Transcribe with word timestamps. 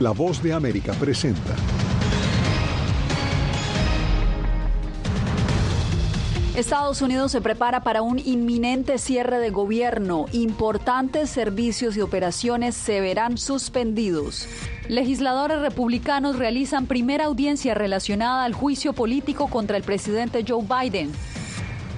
La 0.00 0.12
voz 0.12 0.42
de 0.42 0.54
América 0.54 0.94
presenta. 0.94 1.54
Estados 6.56 7.02
Unidos 7.02 7.32
se 7.32 7.42
prepara 7.42 7.82
para 7.82 8.00
un 8.00 8.18
inminente 8.18 8.96
cierre 8.96 9.38
de 9.38 9.50
gobierno. 9.50 10.24
Importantes 10.32 11.28
servicios 11.28 11.98
y 11.98 12.00
operaciones 12.00 12.74
se 12.76 13.02
verán 13.02 13.36
suspendidos. 13.36 14.48
Legisladores 14.88 15.60
republicanos 15.60 16.38
realizan 16.38 16.86
primera 16.86 17.26
audiencia 17.26 17.74
relacionada 17.74 18.44
al 18.44 18.54
juicio 18.54 18.94
político 18.94 19.48
contra 19.48 19.76
el 19.76 19.82
presidente 19.82 20.46
Joe 20.48 20.64
Biden. 20.64 21.12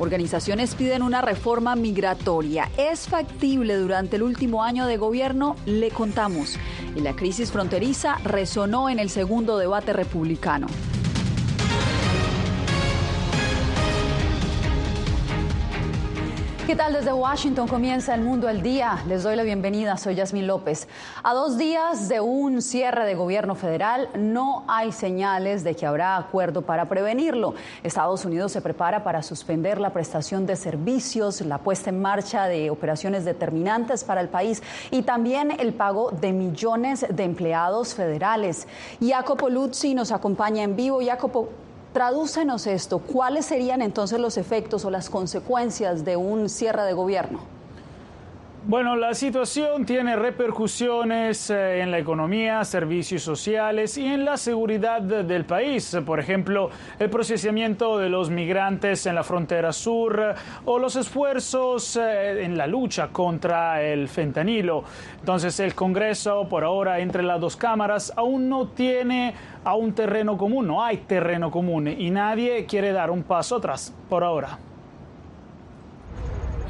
Organizaciones 0.01 0.75
piden 0.75 1.03
una 1.03 1.21
reforma 1.23 1.77
migratoria. 1.77 2.69
¿Es 2.77 3.07
factible 3.07 3.77
durante 3.77 4.17
el 4.17 4.25
último 4.25 4.65
año 4.65 4.87
de 4.87 4.97
gobierno? 4.97 5.55
Le 5.67 5.91
contamos. 5.91 6.59
Y 6.95 7.01
la 7.01 7.15
crisis 7.15 7.51
fronteriza 7.51 8.17
resonó 8.25 8.89
en 8.89 8.99
el 8.99 9.11
segundo 9.11 9.59
debate 9.59 9.93
republicano. 9.93 10.67
¿Qué 16.73 16.79
tal 16.79 16.95
desde 16.95 17.13
Washington 17.13 17.69
comienza 17.69 18.15
el 18.15 18.23
mundo 18.23 18.49
al 18.49 18.63
día? 18.63 19.05
Les 19.07 19.25
doy 19.25 19.37
la 19.37 19.43
bienvenida, 19.43 19.99
soy 19.99 20.15
Yasmín 20.15 20.47
López. 20.47 20.89
A 21.23 21.35
dos 21.35 21.59
días 21.59 22.09
de 22.09 22.21
un 22.21 22.63
cierre 22.63 23.05
de 23.05 23.15
gobierno 23.15 23.55
federal, 23.55 24.09
no 24.17 24.65
hay 24.69 24.91
señales 24.91 25.65
de 25.65 25.77
que 25.77 25.85
habrá 25.85 26.17
acuerdo 26.17 26.63
para 26.63 26.89
prevenirlo. 26.89 27.53
Estados 27.83 28.25
Unidos 28.25 28.53
se 28.53 28.63
prepara 28.63 29.05
para 29.05 29.23
suspender 29.23 29.79
la 29.79 29.93
prestación 29.93 30.47
de 30.47 30.57
servicios, 30.57 31.43
la 31.43 31.59
puesta 31.59 31.91
en 31.91 32.01
marcha 32.01 32.47
de 32.47 32.71
operaciones 32.71 33.27
determinantes 33.27 34.03
para 34.03 34.23
el 34.23 34.31
país 34.31 34.63
y 34.91 35.03
también 35.03 35.51
el 35.51 35.75
pago 35.75 36.11
de 36.11 36.33
millones 36.33 37.05
de 37.07 37.25
empleados 37.25 37.95
federales. 37.95 38.67
Jacopo 38.99 39.51
Luzzi 39.51 39.95
nos 39.95 40.11
acompaña 40.11 40.63
en 40.63 40.75
vivo. 40.75 41.01
Jacopo, 41.05 41.51
Tradúcenos 41.93 42.67
esto, 42.67 43.01
¿cuáles 43.01 43.45
serían 43.45 43.83
entonces 43.83 44.19
los 44.19 44.39
efectos 44.39 44.87
o 44.87 44.91
las 44.91 45.11
consecuencias 45.11 46.07
de 46.07 46.17
un 46.17 46.49
cierre 46.49 46.85
de 46.85 46.95
gobierno? 46.95 47.52
Bueno, 48.65 48.95
la 48.95 49.13
situación 49.13 49.85
tiene 49.85 50.15
repercusiones 50.15 51.51
eh, 51.51 51.81
en 51.81 51.91
la 51.91 51.99
economía, 51.99 52.63
servicios 52.65 53.21
sociales 53.21 53.99
y 53.99 54.07
en 54.07 54.25
la 54.25 54.37
seguridad 54.37 55.03
del 55.03 55.45
país. 55.45 55.99
Por 56.07 56.21
ejemplo, 56.21 56.71
el 57.01 57.11
procesamiento 57.11 57.99
de 57.99 58.09
los 58.09 58.31
migrantes 58.31 59.05
en 59.07 59.17
la 59.17 59.25
frontera 59.25 59.73
sur 59.73 60.37
o 60.65 60.79
los 60.79 60.95
esfuerzos 60.95 61.97
eh, 61.97 62.45
en 62.45 62.57
la 62.57 62.69
lucha 62.69 63.09
contra 63.09 63.83
el 63.83 64.09
fentanilo. 64.09 64.85
Entonces, 65.19 65.59
el 65.59 65.75
Congreso, 65.75 66.49
por 66.49 66.63
ahora, 66.63 67.01
entre 67.01 67.25
las 67.25 67.41
dos 67.41 67.57
cámaras, 67.57 68.13
aún 68.17 68.49
no 68.49 68.69
tiene 68.69 69.35
a 69.65 69.75
un 69.75 69.93
terreno 69.93 70.39
común, 70.39 70.69
no 70.69 70.85
hay 70.85 70.99
terreno 70.99 71.51
común 71.51 71.89
y 71.89 72.11
nadie 72.11 72.65
quiere 72.67 72.93
dar 72.93 73.11
un 73.11 73.25
paso 73.25 73.57
atrás 73.57 73.93
por 74.09 74.23
ahora. 74.23 74.57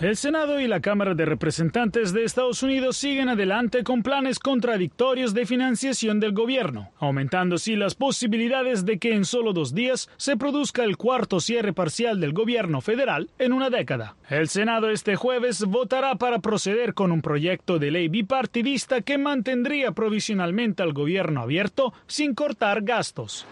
El 0.03 0.17
Senado 0.17 0.59
y 0.59 0.67
la 0.67 0.81
Cámara 0.81 1.15
de 1.15 1.25
Representantes 1.25 2.13
de 2.13 2.25
Estados 2.25 2.65
Unidos 2.65 2.97
siguen 2.97 3.29
adelante 3.29 3.85
con 3.85 4.03
planes 4.03 4.41
contradictorios 4.41 5.33
de 5.33 5.47
financiación 5.47 6.19
del 6.19 6.33
gobierno, 6.33 6.91
aumentando 6.99 7.55
así 7.55 7.77
las 7.77 7.95
posibilidades 7.95 8.85
de 8.85 8.99
que 8.99 9.15
en 9.15 9.25
solo 9.25 9.53
dos 9.53 9.75
días 9.75 10.11
se 10.17 10.37
produzca 10.37 10.83
el 10.83 10.97
cuarto 10.97 11.39
cierre 11.39 11.73
parcial 11.73 12.19
del 12.19 12.33
gobierno 12.33 12.81
federal 12.81 13.31
en 13.39 13.53
una 13.53 13.71
década. 13.71 14.17
El 14.29 14.49
Senado 14.49 14.91
este 14.91 15.15
jueves 15.15 15.65
votará 15.67 16.17
para 16.17 16.41
proceder 16.41 16.95
con 16.95 17.13
un 17.13 17.23
proyecto 17.23 17.79
de 17.79 17.93
ley 17.93 18.09
bipartidista 18.09 19.03
que 19.03 19.19
mantendría 19.19 19.93
provisionalmente 19.93 20.83
al 20.83 20.95
gobierno 20.95 21.43
abierto 21.43 21.95
sin 22.09 22.35
cortar 22.35 22.83
gastos. 22.83 23.47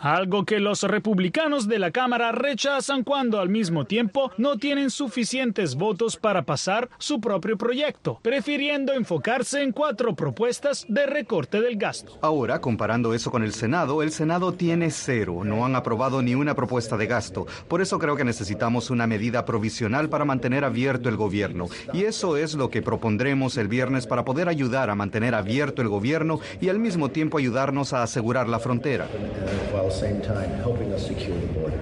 Algo 0.00 0.44
que 0.44 0.58
los 0.58 0.82
republicanos 0.82 1.68
de 1.68 1.78
la 1.78 1.92
Cámara 1.92 2.32
rechazan 2.32 3.04
cuando 3.04 3.38
al 3.38 3.48
mismo 3.48 3.84
tiempo 3.84 4.32
no 4.38 4.55
tienen 4.58 4.90
suficientes 4.90 5.74
votos 5.74 6.16
para 6.16 6.42
pasar 6.42 6.88
su 6.98 7.20
propio 7.20 7.56
proyecto, 7.56 8.18
prefiriendo 8.22 8.92
enfocarse 8.92 9.62
en 9.62 9.72
cuatro 9.72 10.14
propuestas 10.14 10.86
de 10.88 11.06
recorte 11.06 11.60
del 11.60 11.76
gasto. 11.76 12.18
Ahora, 12.22 12.60
comparando 12.60 13.14
eso 13.14 13.30
con 13.30 13.42
el 13.42 13.52
Senado, 13.52 14.02
el 14.02 14.10
Senado 14.10 14.52
tiene 14.52 14.90
cero. 14.90 15.42
No 15.44 15.64
han 15.64 15.76
aprobado 15.76 16.22
ni 16.22 16.34
una 16.34 16.54
propuesta 16.54 16.96
de 16.96 17.06
gasto. 17.06 17.46
Por 17.68 17.80
eso 17.80 17.98
creo 17.98 18.16
que 18.16 18.24
necesitamos 18.24 18.90
una 18.90 19.06
medida 19.06 19.44
provisional 19.44 20.08
para 20.08 20.24
mantener 20.24 20.64
abierto 20.64 21.08
el 21.08 21.16
gobierno. 21.16 21.66
Y 21.92 22.04
eso 22.04 22.36
es 22.36 22.54
lo 22.54 22.70
que 22.70 22.82
propondremos 22.82 23.56
el 23.56 23.68
viernes 23.68 24.06
para 24.06 24.24
poder 24.24 24.48
ayudar 24.48 24.90
a 24.90 24.94
mantener 24.94 25.34
abierto 25.34 25.82
el 25.82 25.88
gobierno 25.88 26.40
y 26.60 26.68
al 26.68 26.78
mismo 26.78 27.10
tiempo 27.10 27.38
ayudarnos 27.38 27.92
a 27.92 28.02
asegurar 28.02 28.48
la 28.48 28.58
frontera. 28.58 29.06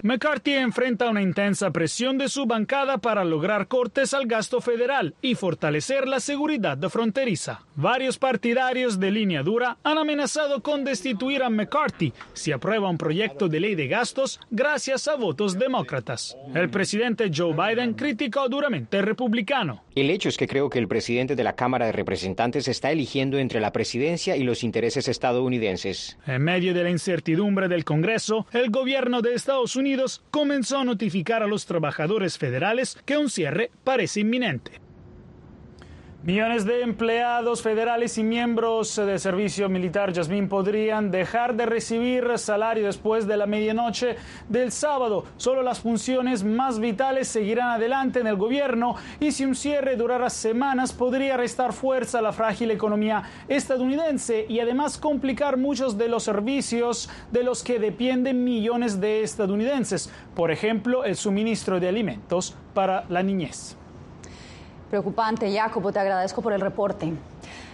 McCarthy 0.02 0.52
enfrenta 0.54 1.08
una 1.08 1.22
intensa 1.22 1.70
presión 1.70 2.18
de 2.18 2.28
su 2.28 2.46
bancada 2.64 2.96
para 2.96 3.24
lograr 3.24 3.68
cortes 3.68 4.14
al 4.14 4.26
gasto 4.26 4.62
federal 4.62 5.14
y 5.20 5.34
fortalecer 5.34 6.08
la 6.08 6.18
seguridad 6.18 6.78
fronteriza. 6.88 7.60
Varios 7.76 8.16
partidarios 8.16 8.98
de 8.98 9.10
línea 9.10 9.42
dura 9.42 9.76
han 9.84 9.98
amenazado 9.98 10.62
con 10.62 10.82
destituir 10.82 11.42
a 11.42 11.50
McCarthy 11.50 12.14
si 12.32 12.52
aprueba 12.52 12.88
un 12.88 12.96
proyecto 12.96 13.48
de 13.48 13.60
ley 13.60 13.74
de 13.74 13.88
gastos 13.88 14.40
gracias 14.50 15.08
a 15.08 15.16
votos 15.16 15.58
demócratas. 15.58 16.38
El 16.54 16.70
presidente 16.70 17.30
Joe 17.34 17.52
Biden 17.52 17.92
criticó 17.92 18.48
duramente 18.48 18.96
al 18.96 19.04
republicano. 19.04 19.84
El 19.94 20.08
hecho 20.08 20.30
es 20.30 20.38
que 20.38 20.48
creo 20.48 20.70
que 20.70 20.78
el 20.78 20.88
presidente 20.88 21.36
de 21.36 21.44
la 21.44 21.54
Cámara 21.56 21.86
de 21.86 21.92
Representantes 21.92 22.66
está 22.66 22.92
eligiendo 22.92 23.38
entre 23.38 23.60
la 23.60 23.72
presidencia 23.72 24.36
y 24.36 24.42
los 24.42 24.64
intereses 24.64 25.06
estadounidenses. 25.06 26.16
En 26.26 26.42
medio 26.42 26.72
de 26.72 26.82
la 26.82 26.90
incertidumbre 26.90 27.68
del 27.68 27.84
Congreso, 27.84 28.46
el 28.52 28.70
gobierno 28.70 29.20
de 29.20 29.34
Estados 29.34 29.76
Unidos 29.76 30.22
comenzó 30.30 30.78
a 30.78 30.84
notificar 30.84 31.42
a 31.42 31.46
los 31.46 31.66
trabajadores 31.66 32.38
federales 32.44 32.98
que 33.06 33.16
un 33.16 33.30
cierre 33.30 33.70
parece 33.84 34.20
inminente. 34.20 34.83
Millones 36.24 36.64
de 36.64 36.80
empleados 36.80 37.60
federales 37.60 38.16
y 38.16 38.24
miembros 38.24 38.96
de 38.96 39.18
servicio 39.18 39.68
militar, 39.68 40.10
Yasmín, 40.10 40.48
podrían 40.48 41.10
dejar 41.10 41.54
de 41.54 41.66
recibir 41.66 42.38
salario 42.38 42.86
después 42.86 43.26
de 43.26 43.36
la 43.36 43.44
medianoche 43.44 44.16
del 44.48 44.72
sábado. 44.72 45.26
Solo 45.36 45.62
las 45.62 45.80
funciones 45.80 46.42
más 46.42 46.80
vitales 46.80 47.28
seguirán 47.28 47.72
adelante 47.72 48.20
en 48.20 48.26
el 48.26 48.36
gobierno 48.36 48.94
y 49.20 49.32
si 49.32 49.44
un 49.44 49.54
cierre 49.54 49.96
durara 49.96 50.30
semanas 50.30 50.94
podría 50.94 51.36
restar 51.36 51.74
fuerza 51.74 52.20
a 52.20 52.22
la 52.22 52.32
frágil 52.32 52.70
economía 52.70 53.24
estadounidense 53.46 54.46
y 54.48 54.60
además 54.60 54.96
complicar 54.96 55.58
muchos 55.58 55.98
de 55.98 56.08
los 56.08 56.22
servicios 56.22 57.10
de 57.32 57.42
los 57.42 57.62
que 57.62 57.78
dependen 57.78 58.44
millones 58.44 58.98
de 58.98 59.22
estadounidenses. 59.22 60.10
Por 60.34 60.50
ejemplo, 60.50 61.04
el 61.04 61.16
suministro 61.16 61.80
de 61.80 61.88
alimentos 61.88 62.56
para 62.72 63.04
la 63.10 63.22
niñez. 63.22 63.76
Preocupante, 64.94 65.52
Jacopo, 65.52 65.90
te 65.90 65.98
agradezco 65.98 66.40
por 66.40 66.52
el 66.52 66.60
reporte. 66.60 67.12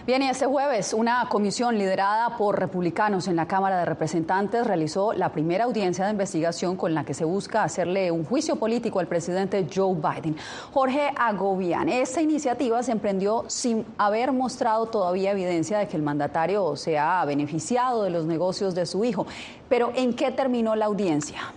Bien, 0.07 0.23
y 0.23 0.29
este 0.29 0.47
jueves 0.47 0.91
una 0.91 1.27
comisión 1.29 1.77
liderada 1.77 2.35
por 2.35 2.59
republicanos 2.59 3.27
en 3.27 3.35
la 3.35 3.47
Cámara 3.47 3.77
de 3.77 3.85
Representantes 3.85 4.65
realizó 4.65 5.13
la 5.13 5.31
primera 5.31 5.65
audiencia 5.65 6.05
de 6.05 6.09
investigación 6.13 6.75
con 6.75 6.95
la 6.95 7.03
que 7.03 7.13
se 7.13 7.23
busca 7.23 7.61
hacerle 7.61 8.09
un 8.09 8.25
juicio 8.25 8.55
político 8.55 8.99
al 8.99 9.05
presidente 9.05 9.67
Joe 9.71 9.93
Biden. 9.93 10.35
Jorge 10.73 11.11
Agobian, 11.15 11.89
esta 11.89 12.23
iniciativa 12.23 12.81
se 12.81 12.91
emprendió 12.91 13.45
sin 13.45 13.85
haber 13.99 14.31
mostrado 14.31 14.87
todavía 14.87 15.29
evidencia 15.29 15.77
de 15.77 15.87
que 15.87 15.97
el 15.97 16.01
mandatario 16.01 16.75
se 16.75 16.97
ha 16.97 17.23
beneficiado 17.25 18.01
de 18.01 18.09
los 18.09 18.25
negocios 18.25 18.73
de 18.73 18.87
su 18.87 19.05
hijo. 19.05 19.27
Pero 19.69 19.91
¿en 19.93 20.15
qué 20.15 20.31
terminó 20.31 20.75
la 20.75 20.85
audiencia? 20.85 21.53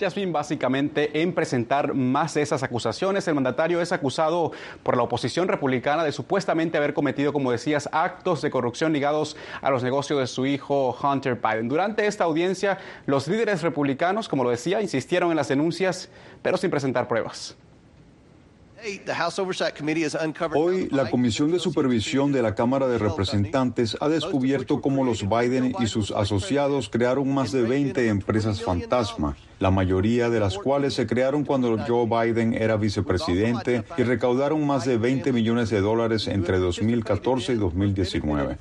Jasmine, 0.00 0.32
básicamente 0.32 1.22
en 1.22 1.34
presentar 1.34 1.94
más 1.94 2.34
de 2.34 2.42
esas 2.42 2.62
acusaciones. 2.62 3.28
El 3.28 3.34
mandatario 3.34 3.80
es 3.80 3.92
acusado 3.92 4.52
por 4.82 4.96
la 4.96 5.02
oposición 5.02 5.46
republicana 5.46 6.02
de 6.02 6.12
supuestamente 6.12 6.78
haber 6.78 6.94
cometido, 6.94 7.32
como 7.32 7.52
decías, 7.52 7.88
actos 7.92 8.42
de 8.42 8.50
corrupción 8.50 8.92
ligados 8.92 9.36
a 9.60 9.70
los 9.70 9.82
negocios 9.82 10.18
de 10.18 10.26
su 10.26 10.46
hijo 10.46 10.96
Hunter 11.00 11.36
Biden. 11.36 11.68
Durante 11.68 12.06
esta 12.06 12.24
audiencia, 12.24 12.78
los 13.06 13.28
líderes 13.28 13.62
republicanos, 13.62 14.28
como 14.28 14.42
lo 14.42 14.50
decía, 14.50 14.80
insistieron 14.80 15.30
en 15.30 15.36
las 15.36 15.48
denuncias, 15.48 16.08
pero 16.42 16.56
sin 16.56 16.70
presentar 16.70 17.06
pruebas. 17.06 17.56
Hoy, 20.54 20.88
la 20.90 21.10
Comisión 21.10 21.50
de 21.50 21.58
Supervisión 21.58 22.32
de 22.32 22.42
la 22.42 22.54
Cámara 22.54 22.88
de 22.88 22.98
Representantes 22.98 23.96
ha 24.00 24.08
descubierto 24.08 24.80
cómo 24.80 25.04
los 25.04 25.28
Biden 25.28 25.74
y 25.78 25.86
sus 25.86 26.10
asociados 26.10 26.88
crearon 26.88 27.32
más 27.32 27.52
de 27.52 27.62
20 27.62 28.08
empresas 28.08 28.62
fantasma, 28.62 29.36
la 29.58 29.70
mayoría 29.70 30.30
de 30.30 30.40
las 30.40 30.56
cuales 30.56 30.94
se 30.94 31.06
crearon 31.06 31.44
cuando 31.44 31.76
Joe 31.86 32.06
Biden 32.06 32.54
era 32.54 32.76
vicepresidente 32.76 33.84
y 33.96 34.02
recaudaron 34.02 34.66
más 34.66 34.84
de 34.84 34.96
20 34.96 35.32
millones 35.32 35.70
de 35.70 35.80
dólares 35.80 36.26
entre 36.28 36.58
2014 36.58 37.52
y 37.52 37.56
2019. 37.56 38.58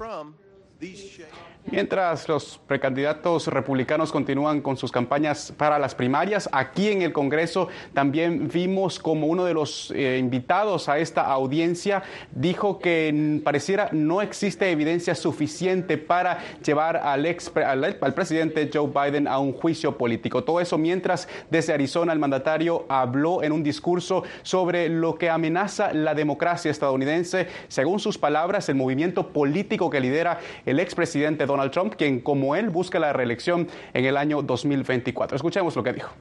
Mientras 1.66 2.28
los 2.28 2.60
precandidatos 2.66 3.48
republicanos 3.48 4.12
continúan 4.12 4.62
con 4.62 4.76
sus 4.76 4.92
campañas 4.92 5.54
para 5.56 5.78
las 5.78 5.94
primarias, 5.94 6.50
aquí 6.52 6.88
en 6.88 7.04
el 7.04 7.14
Congreso 7.14 7.68
también 7.94 8.48
vimos 8.48 8.98
como 8.98 9.28
uno 9.28 9.46
de 9.46 9.54
los 9.54 9.92
eh, 9.92 10.18
invitados 10.18 10.90
a 10.90 10.98
esta 10.98 11.26
audiencia 11.28 12.02
dijo 12.32 12.80
que 12.80 13.42
pareciera 13.44 13.90
no 13.92 14.22
existe 14.22 14.72
evidencia 14.72 15.14
suficiente 15.14 15.98
para 15.98 16.40
llevar 16.66 16.98
al, 16.98 17.26
ex, 17.26 17.52
al, 17.56 18.14
presidente 18.16 18.70
Joe 18.74 18.88
Biden 18.88 19.28
a 19.28 19.38
un 19.38 19.54
juicio 19.54 19.98
político. 19.98 20.44
Todo 20.44 20.62
eso 20.62 20.78
mientras 20.78 21.28
desde 21.52 21.74
Arizona 21.74 22.14
el 22.14 22.20
mandatario 22.20 22.86
habló 22.90 23.44
en 23.44 23.52
un 23.52 23.62
discurso 23.64 24.24
sobre 24.42 24.90
lo 24.90 25.18
que 25.18 25.30
amenaza 25.30 25.94
la 25.94 26.16
democracia 26.16 26.72
estadounidense. 26.72 27.48
Según 27.68 28.00
sus 28.00 28.18
palabras, 28.18 28.70
el 28.70 28.76
movimiento 28.76 29.28
político 29.28 29.90
que 29.90 30.00
lidera 30.00 30.40
el 30.66 30.80
expresidente 30.80 31.46
Donald 31.46 31.59
Donald 31.60 31.72
Trump, 31.74 31.96
quien 31.98 32.22
como 32.22 32.56
él 32.56 32.70
busca 32.70 33.00
la 33.00 33.12
reelección 33.12 33.68
en 33.94 34.06
el 34.06 34.16
año 34.16 34.42
2024. 34.42 35.36
Escuchemos 35.36 35.76
lo 35.76 35.84
que 35.84 35.94
dijo. 35.94 36.12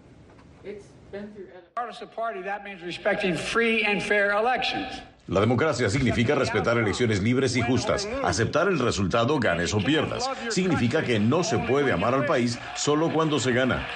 La 5.29 5.41
democracia 5.41 5.91
significa 5.91 6.35
respetar 6.35 6.79
elecciones 6.79 7.23
libres 7.23 7.55
y 7.55 7.63
justas, 7.63 8.09
aceptar 8.25 8.67
el 8.67 8.79
resultado 8.79 9.39
ganes 9.39 9.73
o 9.75 9.79
pierdas. 9.79 10.29
Significa 10.49 11.05
que 11.05 11.21
no 11.21 11.45
se 11.45 11.59
puede 11.59 11.93
amar 11.93 12.15
al 12.15 12.27
país 12.27 12.59
solo 12.75 13.13
cuando 13.13 13.39
se 13.39 13.53
gana. 13.53 13.87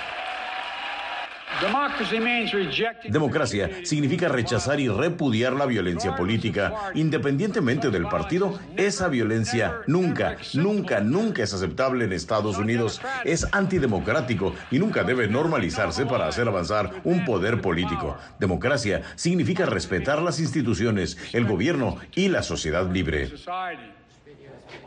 Democracia 3.08 3.70
significa 3.84 4.28
rechazar 4.28 4.80
y 4.80 4.88
repudiar 4.88 5.52
la 5.52 5.66
violencia 5.66 6.16
política, 6.16 6.74
independientemente 6.94 7.90
del 7.90 8.08
partido. 8.08 8.58
Esa 8.76 9.08
violencia 9.08 9.80
nunca, 9.86 10.36
nunca, 10.54 11.00
nunca 11.00 11.42
es 11.42 11.54
aceptable 11.54 12.04
en 12.04 12.12
Estados 12.12 12.58
Unidos. 12.58 13.00
Es 13.24 13.46
antidemocrático 13.52 14.54
y 14.70 14.78
nunca 14.78 15.04
debe 15.04 15.28
normalizarse 15.28 16.06
para 16.06 16.26
hacer 16.26 16.48
avanzar 16.48 16.90
un 17.04 17.24
poder 17.24 17.60
político. 17.60 18.16
Democracia 18.40 19.02
significa 19.14 19.66
respetar 19.66 20.20
las 20.20 20.40
instituciones, 20.40 21.16
el 21.32 21.44
gobierno 21.44 21.98
y 22.14 22.28
la 22.28 22.42
sociedad 22.42 22.90
libre. 22.90 23.30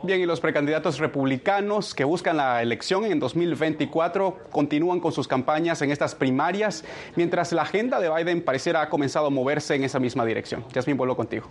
Bien, 0.02 0.20
y 0.20 0.26
los 0.26 0.40
precandidatos 0.40 0.98
republicanos 0.98 1.94
que 1.94 2.04
buscan 2.04 2.36
la 2.36 2.62
elección 2.62 3.04
en 3.04 3.18
2024 3.18 4.36
continúan 4.50 5.00
con 5.00 5.12
sus 5.12 5.26
campañas 5.28 5.82
en 5.82 5.90
estas 5.90 6.14
primarias, 6.14 6.84
mientras 7.16 7.52
la 7.52 7.62
agenda 7.62 8.00
de 8.00 8.10
Biden 8.10 8.42
pareciera 8.42 8.82
ha 8.82 8.88
comenzado 8.88 9.26
a 9.26 9.30
moverse 9.30 9.74
en 9.74 9.84
esa 9.84 9.98
misma 9.98 10.24
dirección. 10.24 10.64
Jasmine, 10.72 10.96
vuelvo 10.96 11.16
contigo. 11.16 11.46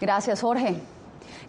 Gracias, 0.00 0.40
Jorge. 0.40 0.76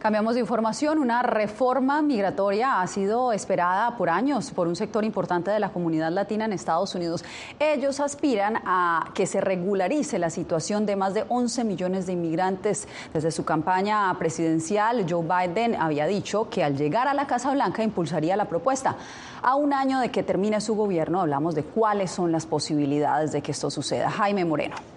Cambiamos 0.07 0.36
de 0.36 0.39
información. 0.39 1.00
Una 1.00 1.21
reforma 1.21 2.01
migratoria 2.01 2.80
ha 2.80 2.88
sido 2.88 3.33
esperada 3.33 3.98
por 3.98 4.09
años 4.09 4.51
por 4.51 4.69
un 4.69 4.77
sector 4.77 5.04
importante 5.04 5.51
de 5.51 5.59
la 5.59 5.74
comunidad 5.74 6.13
latina 6.13 6.45
en 6.45 6.54
Estados 6.54 6.95
Unidos. 6.95 7.25
Ellos 7.59 8.00
aspiran 8.00 8.62
a 8.65 9.12
que 9.13 9.25
se 9.25 9.42
regularice 9.42 10.18
la 10.18 10.30
situación 10.30 10.86
de 10.86 10.95
más 10.95 11.13
de 11.13 11.25
11 11.27 11.65
millones 11.65 12.06
de 12.06 12.13
inmigrantes. 12.13 12.88
Desde 13.13 13.31
su 13.31 13.44
campaña 13.44 14.18
presidencial, 14.18 15.06
Joe 15.09 15.24
Biden 15.25 15.75
había 15.75 16.07
dicho 16.07 16.50
que 16.50 16.63
al 16.63 16.77
llegar 16.77 17.10
a 17.10 17.13
la 17.13 17.27
Casa 17.27 17.51
Blanca 17.51 17.83
impulsaría 17.83 18.38
la 18.38 18.45
propuesta. 18.45 18.95
A 19.42 19.56
un 19.56 19.74
año 19.74 20.00
de 20.00 20.10
que 20.10 20.24
termine 20.24 20.62
su 20.62 20.74
gobierno, 20.74 21.19
hablamos 21.19 21.53
de 21.53 21.63
cuáles 21.63 22.12
son 22.12 22.31
las 22.31 22.45
posibilidades 22.45 23.33
de 23.33 23.42
que 23.42 23.51
esto 23.51 23.69
suceda. 23.69 24.10
Jaime 24.10 24.45
Moreno. 24.45 24.96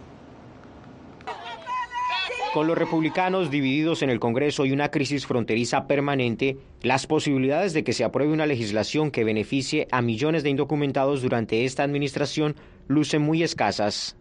Con 2.52 2.66
los 2.66 2.76
republicanos 2.76 3.48
divididos 3.48 4.02
en 4.02 4.10
el 4.10 4.18
Congreso 4.18 4.66
y 4.66 4.72
una 4.72 4.90
crisis 4.90 5.24
fronteriza 5.24 5.86
permanente, 5.86 6.56
las 6.82 7.06
posibilidades 7.06 7.74
de 7.74 7.84
que 7.84 7.92
se 7.92 8.02
apruebe 8.02 8.32
una 8.32 8.44
legislación 8.44 9.12
que 9.12 9.22
beneficie 9.22 9.86
a 9.92 10.02
millones 10.02 10.42
de 10.42 10.50
indocumentados 10.50 11.22
durante 11.22 11.64
esta 11.64 11.84
administración 11.84 12.56
lucen 12.88 13.22
muy 13.22 13.44
escasas. 13.44 14.16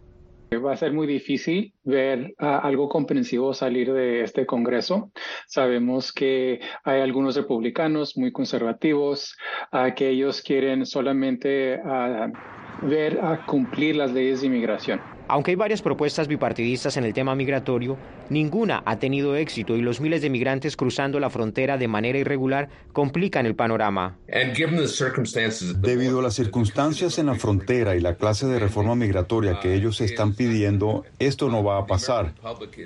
Va 0.52 0.72
a 0.72 0.76
ser 0.76 0.92
muy 0.92 1.08
difícil 1.08 1.72
ver 1.82 2.34
ah, 2.38 2.60
algo 2.62 2.88
comprensivo 2.88 3.52
salir 3.52 3.92
de 3.92 4.22
este 4.22 4.46
Congreso. 4.46 5.10
Sabemos 5.48 6.12
que 6.12 6.60
hay 6.84 7.00
algunos 7.00 7.34
republicanos 7.34 8.16
muy 8.16 8.30
conservativos 8.30 9.36
uh, 9.72 9.94
que 9.94 10.08
ellos 10.08 10.40
quieren 10.40 10.86
solamente 10.86 11.80
ah, 11.84 12.28
ver 12.82 13.20
a 13.20 13.44
cumplir 13.46 13.96
las 13.96 14.12
leyes 14.12 14.40
de 14.40 14.46
inmigración. 14.46 15.00
Aunque 15.30 15.52
hay 15.52 15.56
varias 15.56 15.80
propuestas 15.80 16.26
bipartidistas 16.26 16.96
en 16.96 17.04
el 17.04 17.14
tema 17.14 17.36
migratorio, 17.36 17.96
ninguna 18.30 18.82
ha 18.84 18.98
tenido 18.98 19.36
éxito 19.36 19.76
y 19.76 19.80
los 19.80 20.00
miles 20.00 20.22
de 20.22 20.30
migrantes 20.30 20.76
cruzando 20.76 21.20
la 21.20 21.30
frontera 21.30 21.78
de 21.78 21.86
manera 21.86 22.18
irregular 22.18 22.68
complican 22.92 23.46
el 23.46 23.54
panorama. 23.54 24.18
Debido 25.76 26.18
a 26.18 26.22
las 26.22 26.34
circunstancias 26.34 27.18
en 27.20 27.26
la 27.26 27.36
frontera 27.36 27.94
y 27.94 28.00
la 28.00 28.16
clase 28.16 28.48
de 28.48 28.58
reforma 28.58 28.96
migratoria 28.96 29.60
que 29.60 29.74
ellos 29.74 30.00
están 30.00 30.34
pidiendo, 30.34 31.04
esto 31.20 31.48
no 31.48 31.62
va 31.62 31.78
a 31.78 31.86
pasar. 31.86 32.34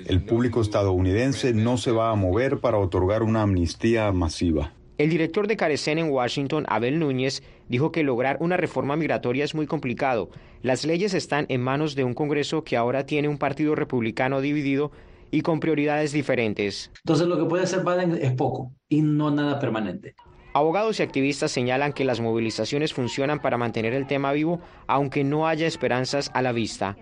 El 0.05 0.23
público 0.23 0.61
estadounidense 0.61 1.51
no 1.55 1.77
se 1.77 1.91
va 1.91 2.11
a 2.11 2.15
mover 2.15 2.59
para 2.59 2.77
otorgar 2.77 3.23
una 3.23 3.41
amnistía 3.41 4.11
masiva. 4.11 4.71
El 4.97 5.09
director 5.09 5.47
de 5.47 5.57
Carecen 5.57 5.97
en 5.97 6.09
Washington, 6.09 6.65
Abel 6.69 6.99
Núñez, 6.99 7.43
dijo 7.67 7.91
que 7.91 8.03
lograr 8.03 8.37
una 8.39 8.55
reforma 8.55 8.95
migratoria 8.95 9.43
es 9.43 9.53
muy 9.53 9.67
complicado. 9.67 10.29
Las 10.61 10.85
leyes 10.85 11.13
están 11.13 11.45
en 11.49 11.61
manos 11.61 11.95
de 11.95 12.05
un 12.05 12.13
Congreso 12.13 12.63
que 12.63 12.77
ahora 12.77 13.05
tiene 13.05 13.27
un 13.27 13.37
partido 13.37 13.75
republicano 13.75 14.39
dividido 14.39 14.91
y 15.31 15.41
con 15.41 15.59
prioridades 15.59 16.13
diferentes. 16.13 16.91
Entonces 17.03 17.27
lo 17.27 17.37
que 17.37 17.43
puede 17.43 17.63
hacer 17.63 17.83
Biden 17.83 18.17
es 18.21 18.31
poco 18.33 18.71
y 18.87 19.01
no 19.01 19.31
nada 19.31 19.59
permanente. 19.59 20.15
Abogados 20.53 21.01
y 21.01 21.03
activistas 21.03 21.51
señalan 21.51 21.91
que 21.91 22.05
las 22.05 22.21
movilizaciones 22.21 22.93
funcionan 22.93 23.41
para 23.41 23.57
mantener 23.57 23.93
el 23.93 24.07
tema 24.07 24.31
vivo, 24.31 24.61
aunque 24.87 25.25
no 25.25 25.45
haya 25.45 25.67
esperanzas 25.67 26.31
a 26.33 26.41
la 26.41 26.53
vista. 26.53 26.95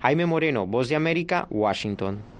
Jaime 0.00 0.26
Moreno, 0.26 0.66
Voz 0.66 0.88
de 0.88 0.96
América, 0.96 1.46
Washington. 1.48 2.35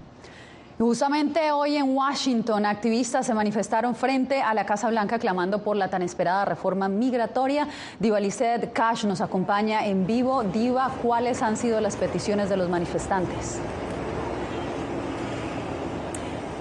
Justamente 0.79 1.53
hoy 1.53 1.77
en 1.77 1.97
Washington, 1.97 2.67
activistas 2.67 3.25
se 3.25 3.33
manifestaron 3.33 3.95
frente 3.95 4.43
a 4.43 4.53
la 4.53 4.67
Casa 4.67 4.91
Blanca 4.91 5.19
clamando 5.19 5.65
por 5.65 5.75
la 5.75 5.89
tan 5.89 6.03
esperada 6.03 6.45
reforma 6.45 6.87
migratoria. 6.87 7.67
Diva 7.99 8.21
Lizeth 8.21 8.75
Cash 8.75 9.07
nos 9.07 9.23
acompaña 9.23 9.87
en 9.87 10.07
vivo. 10.07 10.43
Diva, 10.45 10.91
¿cuáles 11.03 11.41
han 11.41 11.57
sido 11.57 11.81
las 11.81 11.97
peticiones 11.97 12.51
de 12.51 12.59
los 12.59 12.69
manifestantes? 12.69 13.59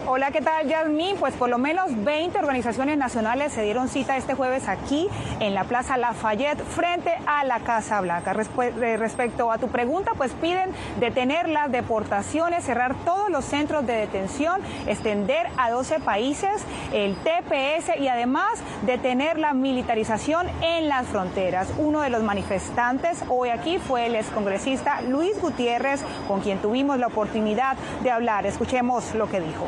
Hola, 0.07 0.29
¿qué 0.29 0.39
tal, 0.39 0.67
Yasmin? 0.67 1.17
Pues 1.17 1.33
por 1.33 1.49
lo 1.49 1.57
menos 1.57 2.03
20 2.03 2.37
organizaciones 2.37 2.95
nacionales 2.95 3.51
se 3.51 3.63
dieron 3.63 3.89
cita 3.89 4.17
este 4.17 4.35
jueves 4.35 4.67
aquí 4.67 5.09
en 5.39 5.55
la 5.55 5.63
Plaza 5.63 5.97
Lafayette 5.97 6.61
frente 6.61 7.11
a 7.25 7.43
la 7.43 7.61
Casa 7.61 8.01
Blanca. 8.01 8.33
Eh, 8.33 8.97
respecto 8.97 9.51
a 9.51 9.57
tu 9.57 9.69
pregunta, 9.69 10.11
pues 10.15 10.31
piden 10.33 10.69
detener 10.99 11.49
las 11.49 11.71
deportaciones, 11.71 12.65
cerrar 12.65 12.93
todos 13.03 13.31
los 13.31 13.45
centros 13.45 13.87
de 13.87 13.93
detención, 13.93 14.61
extender 14.85 15.47
a 15.57 15.71
12 15.71 15.99
países 16.01 16.63
el 16.93 17.15
TPS 17.15 17.99
y 17.99 18.07
además 18.07 18.61
detener 18.83 19.39
la 19.39 19.53
militarización 19.53 20.45
en 20.61 20.87
las 20.87 21.07
fronteras. 21.07 21.73
Uno 21.79 22.01
de 22.01 22.11
los 22.11 22.21
manifestantes 22.21 23.23
hoy 23.27 23.49
aquí 23.49 23.79
fue 23.79 24.05
el 24.05 24.13
excongresista 24.13 25.01
Luis 25.01 25.41
Gutiérrez, 25.41 26.03
con 26.27 26.41
quien 26.41 26.59
tuvimos 26.59 26.99
la 26.99 27.07
oportunidad 27.07 27.75
de 28.03 28.11
hablar. 28.11 28.45
Escuchemos 28.45 29.15
lo 29.15 29.27
que 29.27 29.39
dijo 29.39 29.65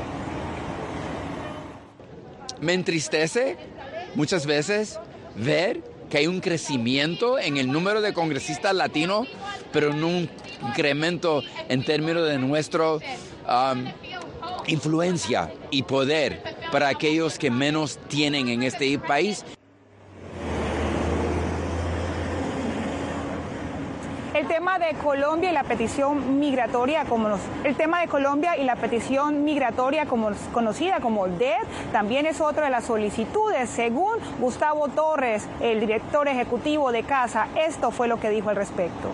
me 2.61 2.73
entristece 2.73 3.57
muchas 4.15 4.45
veces 4.45 4.99
ver 5.35 5.81
que 6.09 6.19
hay 6.19 6.27
un 6.27 6.39
crecimiento 6.39 7.37
en 7.37 7.57
el 7.57 7.71
número 7.71 8.01
de 8.01 8.13
congresistas 8.13 8.73
latinos, 8.73 9.27
pero 9.71 9.93
no 9.93 10.07
un 10.07 10.29
incremento 10.67 11.43
en 11.69 11.83
términos 11.83 12.27
de 12.27 12.37
nuestra 12.37 12.93
um, 12.93 13.01
influencia 14.67 15.51
y 15.69 15.83
poder 15.83 16.41
para 16.71 16.89
aquellos 16.89 17.37
que 17.37 17.51
menos 17.51 17.97
tienen 18.07 18.47
en 18.49 18.63
este 18.63 18.97
país. 18.99 19.43
El 24.47 24.53
tema 24.53 24.79
de 24.79 24.93
Colombia 25.03 25.49
y 25.49 25.53
la 25.53 25.63
petición 25.65 26.39
migratoria, 26.39 27.03
como 27.03 27.37
el 27.65 27.75
tema 27.75 27.99
de 27.99 28.07
Colombia 28.07 28.55
y 28.55 28.63
la 28.63 28.77
petición 28.77 29.43
migratoria 29.43 30.05
conocida 30.05 31.01
como 31.01 31.27
DED, 31.27 31.57
también 31.91 32.25
es 32.25 32.39
otra 32.39 32.63
de 32.63 32.69
las 32.69 32.85
solicitudes. 32.85 33.69
Según 33.69 34.13
Gustavo 34.39 34.87
Torres, 34.87 35.45
el 35.59 35.81
director 35.81 36.29
ejecutivo 36.29 36.93
de 36.93 37.03
Casa, 37.03 37.49
esto 37.57 37.91
fue 37.91 38.07
lo 38.07 38.21
que 38.21 38.29
dijo 38.29 38.49
al 38.49 38.55
respecto 38.55 39.09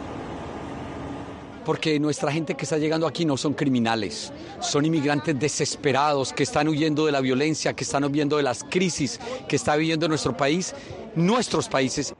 porque 1.65 1.97
nuestra 1.97 2.29
gente 2.29 2.55
que 2.55 2.65
está 2.65 2.77
llegando 2.77 3.07
aquí 3.07 3.23
no 3.23 3.37
son 3.37 3.53
criminales, 3.53 4.33
son 4.59 4.85
inmigrantes 4.85 5.39
desesperados 5.39 6.33
que 6.33 6.43
están 6.43 6.67
huyendo 6.67 7.05
de 7.05 7.13
la 7.13 7.21
violencia, 7.21 7.73
que 7.73 7.85
están 7.85 8.03
huyendo 8.03 8.35
de 8.35 8.43
las 8.43 8.65
crisis 8.65 9.17
que 9.47 9.55
está 9.55 9.77
viviendo 9.77 10.09
nuestro 10.09 10.35
país, 10.35 10.75
nuestros 11.15 11.69
países. 11.69 12.13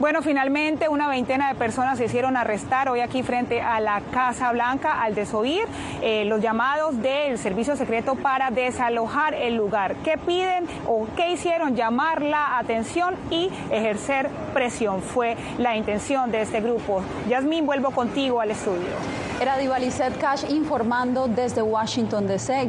Bueno, 0.00 0.22
finalmente 0.22 0.88
una 0.88 1.08
veintena 1.08 1.48
de 1.48 1.56
personas 1.56 1.98
se 1.98 2.06
hicieron 2.06 2.34
arrestar 2.34 2.88
hoy 2.88 3.00
aquí 3.00 3.22
frente 3.22 3.60
a 3.60 3.80
la 3.80 4.00
Casa 4.10 4.50
Blanca 4.50 5.02
al 5.02 5.14
desoír 5.14 5.66
eh, 6.00 6.24
los 6.24 6.40
llamados 6.40 7.02
del 7.02 7.36
servicio 7.36 7.76
secreto 7.76 8.14
para 8.14 8.50
desalojar 8.50 9.34
el 9.34 9.56
lugar. 9.56 9.96
¿Qué 9.96 10.16
piden 10.16 10.64
o 10.86 11.06
qué 11.16 11.32
hicieron? 11.32 11.76
Llamar 11.76 12.22
la 12.22 12.56
atención 12.56 13.14
y 13.28 13.50
ejercer 13.70 14.30
presión. 14.54 15.02
Fue 15.02 15.36
la 15.58 15.76
intención 15.76 16.30
de 16.30 16.40
este 16.40 16.62
grupo. 16.62 17.02
Yasmín, 17.28 17.66
vuelvo 17.66 17.90
contigo 17.90 18.40
al 18.40 18.52
estudio. 18.52 18.96
Era 19.38 19.58
Divalicet 19.58 20.18
Cash 20.18 20.44
informando 20.48 21.28
desde 21.28 21.60
Washington 21.60 22.26
DC. 22.26 22.66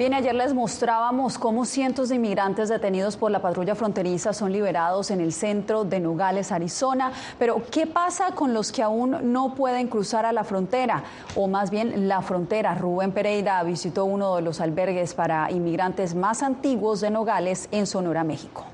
Bien, 0.00 0.14
ayer 0.14 0.34
les 0.34 0.54
mostrábamos 0.54 1.36
cómo 1.36 1.66
cientos 1.66 2.08
de 2.08 2.14
inmigrantes 2.14 2.70
detenidos 2.70 3.18
por 3.18 3.30
la 3.30 3.42
patrulla 3.42 3.74
fronteriza 3.74 4.32
son 4.32 4.50
liberados 4.50 5.10
en 5.10 5.20
el 5.20 5.30
centro 5.30 5.84
de 5.84 6.00
Nogales, 6.00 6.52
Arizona. 6.52 7.12
Pero, 7.38 7.60
¿qué 7.70 7.86
pasa 7.86 8.34
con 8.34 8.54
los 8.54 8.72
que 8.72 8.82
aún 8.82 9.30
no 9.30 9.54
pueden 9.54 9.88
cruzar 9.88 10.24
a 10.24 10.32
la 10.32 10.42
frontera? 10.42 11.04
O 11.36 11.48
más 11.48 11.70
bien, 11.70 12.08
la 12.08 12.22
frontera. 12.22 12.74
Rubén 12.74 13.12
Pereira 13.12 13.62
visitó 13.62 14.06
uno 14.06 14.36
de 14.36 14.40
los 14.40 14.62
albergues 14.62 15.12
para 15.12 15.50
inmigrantes 15.50 16.14
más 16.14 16.42
antiguos 16.42 17.02
de 17.02 17.10
Nogales 17.10 17.68
en 17.70 17.86
Sonora, 17.86 18.24
México. 18.24 18.64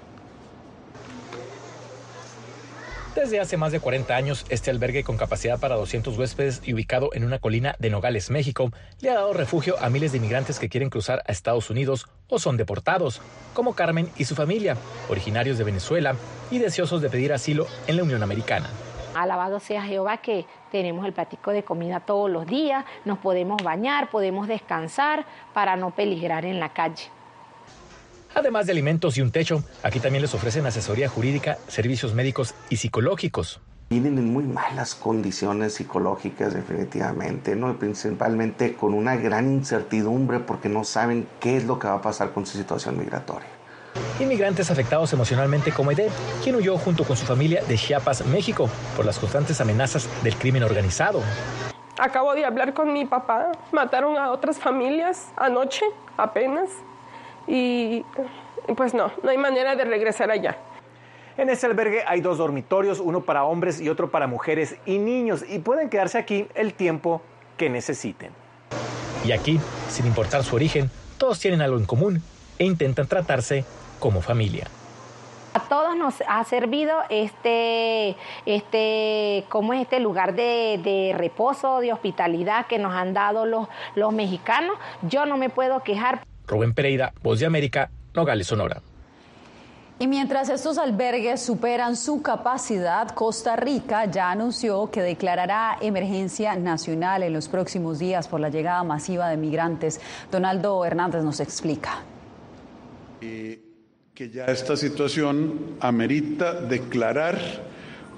Desde 3.17 3.41
hace 3.41 3.57
más 3.57 3.73
de 3.73 3.81
40 3.81 4.15
años, 4.15 4.45
este 4.51 4.71
albergue 4.71 5.03
con 5.03 5.17
capacidad 5.17 5.59
para 5.59 5.75
200 5.77 6.19
huéspedes 6.19 6.61
y 6.63 6.75
ubicado 6.75 7.09
en 7.15 7.25
una 7.25 7.39
colina 7.39 7.75
de 7.79 7.89
Nogales, 7.89 8.29
México, 8.29 8.71
le 9.01 9.09
ha 9.09 9.15
dado 9.15 9.33
refugio 9.33 9.77
a 9.81 9.89
miles 9.89 10.13
de 10.13 10.19
inmigrantes 10.19 10.59
que 10.59 10.69
quieren 10.69 10.91
cruzar 10.91 11.23
a 11.27 11.33
Estados 11.33 11.71
Unidos 11.71 12.09
o 12.29 12.39
son 12.39 12.59
deportados, 12.59 13.23
como 13.55 13.75
Carmen 13.75 14.11
y 14.19 14.27
su 14.27 14.35
familia, 14.35 14.77
originarios 15.09 15.57
de 15.57 15.65
Venezuela 15.65 16.15
y 16.51 16.59
deseosos 16.59 17.01
de 17.01 17.09
pedir 17.09 17.33
asilo 17.33 17.67
en 17.87 17.97
la 17.97 18.03
Unión 18.03 18.23
Americana. 18.23 18.69
Alabado 19.15 19.61
sea 19.61 19.83
Jehová 19.83 20.19
que 20.19 20.45
tenemos 20.71 21.07
el 21.07 21.15
platico 21.15 21.53
de 21.53 21.65
comida 21.65 22.01
todos 22.01 22.31
los 22.31 22.47
días, 22.47 22.85
nos 23.07 23.17
podemos 23.17 23.63
bañar, 23.63 24.11
podemos 24.11 24.47
descansar 24.47 25.25
para 25.55 25.75
no 25.77 25.93
peligrar 25.93 26.45
en 26.45 26.61
la 26.61 26.75
calle. 26.75 27.16
Además 28.37 28.67
de 28.67 28.73
alimentos 28.73 29.17
y 29.17 29.23
un 29.23 29.31
techo, 29.31 29.65
aquí 29.83 29.99
también 29.99 30.21
les 30.21 30.35
ofrecen 30.35 30.67
asesoría 30.67 31.09
jurídica, 31.09 31.57
servicios 31.69 32.13
médicos 32.13 32.53
y 32.69 32.77
psicológicos. 32.77 33.63
Viven 33.89 34.19
en 34.19 34.31
muy 34.31 34.45
malas 34.45 34.95
condiciones 34.95 35.73
psicológicas 35.73 36.53
definitivamente, 36.53 37.57
¿no? 37.57 37.79
principalmente 37.79 38.75
con 38.75 38.93
una 38.93 39.17
gran 39.17 39.51
incertidumbre 39.51 40.39
porque 40.41 40.69
no 40.69 40.85
saben 40.85 41.27
qué 41.41 41.57
es 41.57 41.65
lo 41.65 41.79
que 41.79 41.89
va 41.89 41.95
a 41.95 42.03
pasar 42.03 42.33
con 42.33 42.45
su 42.45 42.59
situación 42.59 42.99
migratoria. 42.99 43.49
Inmigrantes 44.21 44.71
afectados 44.71 45.15
emocionalmente 45.15 45.73
como 45.73 45.93
Ede, 45.93 46.11
quien 46.45 46.57
huyó 46.57 46.77
junto 46.77 47.05
con 47.05 47.17
su 47.17 47.25
familia 47.25 47.65
de 47.65 47.79
Chiapas, 47.79 48.27
México, 48.27 48.69
por 48.97 49.07
las 49.07 49.19
constantes 49.19 49.63
amenazas 49.63 50.11
del 50.23 50.37
crimen 50.37 50.63
organizado. 50.63 51.23
Acabo 51.99 52.35
de 52.35 52.45
hablar 52.45 52.75
con 52.75 52.93
mi 52.93 53.07
papá, 53.07 53.53
mataron 53.73 54.19
a 54.19 54.31
otras 54.31 54.59
familias 54.59 55.29
anoche 55.39 55.87
apenas 56.19 56.69
y 57.47 58.05
pues 58.77 58.95
no, 58.95 59.13
no 59.23 59.31
hay 59.31 59.39
manera 59.39 59.77
de 59.77 59.85
regresar 59.85 60.31
allá. 60.31 60.57
En 61.37 61.51
este 61.51 61.67
albergue 61.67 62.03
hay 62.07 62.23
dos 62.23 62.39
dormitorios, 62.39 62.99
uno 62.99 63.21
para 63.21 63.45
hombres 63.45 63.79
y 63.81 63.91
otro 63.91 64.11
para 64.11 64.27
mujeres 64.27 64.77
y 64.87 64.97
niños, 64.97 65.45
y 65.47 65.59
pueden 65.59 65.91
quedarse 65.91 66.17
aquí 66.17 66.49
el 66.55 66.73
tiempo 66.73 67.21
que 67.59 67.69
necesiten. 67.69 68.31
Y 69.23 69.33
aquí, 69.33 69.61
sin 69.89 70.07
importar 70.07 70.45
su 70.45 70.57
origen, 70.57 70.91
todos 71.19 71.39
tienen 71.39 71.61
algo 71.61 71.77
en 71.77 71.85
común 71.85 72.23
e 72.59 72.65
intentan 72.65 73.07
tratarse 73.07 73.65
como 74.01 74.23
familia. 74.23 74.67
A 75.53 75.61
todos 75.61 75.97
nos 75.97 76.23
ha 76.29 76.45
servido 76.45 77.01
este, 77.11 78.17
este, 78.47 79.39
es 79.39 79.45
este 79.81 80.01
lugar 80.01 80.35
de, 80.35 80.81
de, 80.83 81.15
reposo, 81.17 81.81
de 81.81 81.93
hospitalidad 81.93 82.67
que 82.67 82.79
nos 82.79 82.95
han 82.95 83.15
dado 83.15 83.47
los, 83.47 83.69
los 83.95 84.13
mexicanos. 84.13 84.77
Yo 85.03 85.27
no 85.27 85.37
me 85.37 85.51
puedo 85.51 85.83
quejar. 85.83 86.21
Rubén 86.47 86.75
Pereira, 86.75 87.13
Voz 87.23 87.41
de 87.41 87.47
América, 87.47 87.91
Nogales, 88.15 88.47
Sonora. 88.47 88.83
Y 89.99 90.09
mientras 90.09 90.51
estos 90.51 90.77
albergues 90.77 91.41
superan 91.41 91.97
su 91.97 92.21
capacidad, 92.21 93.09
Costa 93.15 93.57
Rica 93.57 94.05
ya 94.05 94.31
anunció 94.31 94.91
que 94.91 95.01
declarará 95.01 95.79
emergencia 95.81 96.55
nacional 96.55 97.23
en 97.23 97.33
los 97.33 97.49
próximos 97.49 97.99
días 97.99 98.29
por 98.29 98.41
la 98.41 98.51
llegada 98.51 98.85
masiva 98.85 99.31
de 99.31 99.39
migrantes. 99.39 99.99
Donaldo 100.31 100.85
Hernández 100.85 101.25
nos 101.25 101.41
explica. 101.41 102.03
Eh, 103.23 103.59
que 104.15 104.29
ya 104.29 104.45
esta 104.47 104.77
situación 104.77 105.77
amerita 105.81 106.61
declarar 106.61 107.39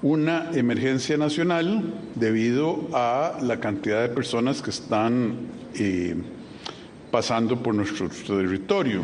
una 0.01 0.49
emergencia 0.51 1.17
nacional 1.17 1.93
debido 2.15 2.89
a 2.93 3.37
la 3.41 3.61
cantidad 3.61 4.01
de 4.01 4.09
personas 4.09 4.61
que 4.61 4.69
están 4.69 5.47
eh, 5.75 6.15
pasando 7.11 7.61
por 7.61 7.75
nuestro 7.75 8.09
territorio. 8.09 9.01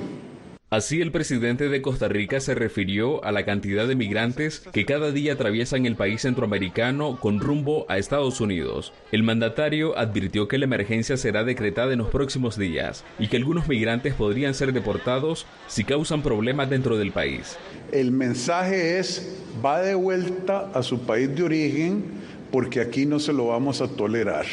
Así 0.71 0.99
el 0.99 1.11
presidente 1.11 1.69
de 1.69 1.81
Costa 1.81 2.07
Rica 2.07 2.39
se 2.39 2.55
refirió 2.55 3.23
a 3.23 3.31
la 3.31 3.45
cantidad 3.45 3.87
de 3.87 3.95
migrantes 3.95 4.63
que 4.73 4.83
cada 4.83 5.11
día 5.11 5.33
atraviesan 5.33 5.85
el 5.85 5.95
país 5.95 6.23
centroamericano 6.23 7.19
con 7.19 7.39
rumbo 7.39 7.85
a 7.87 7.97
Estados 7.97 8.41
Unidos. 8.41 8.91
El 9.11 9.21
mandatario 9.21 9.97
advirtió 9.97 10.47
que 10.47 10.57
la 10.57 10.65
emergencia 10.65 11.17
será 11.17 11.43
decretada 11.43 11.93
en 11.93 11.99
los 11.99 12.09
próximos 12.09 12.57
días 12.57 13.05
y 13.19 13.27
que 13.27 13.37
algunos 13.37 13.69
migrantes 13.69 14.15
podrían 14.15 14.53
ser 14.55 14.73
deportados 14.73 15.45
si 15.67 15.83
causan 15.85 16.23
problemas 16.23 16.69
dentro 16.69 16.97
del 16.97 17.11
país. 17.11 17.57
El 17.93 18.11
mensaje 18.11 18.97
es, 18.97 19.39
va 19.63 19.81
de 19.81 19.93
vuelta 19.95 20.71
a 20.73 20.81
su 20.81 20.99
país 21.05 21.33
de 21.35 21.43
origen 21.43 22.03
porque 22.51 22.81
aquí 22.81 23.05
no 23.05 23.19
se 23.19 23.33
lo 23.33 23.47
vamos 23.47 23.81
a 23.81 23.87
tolerar. 23.87 24.45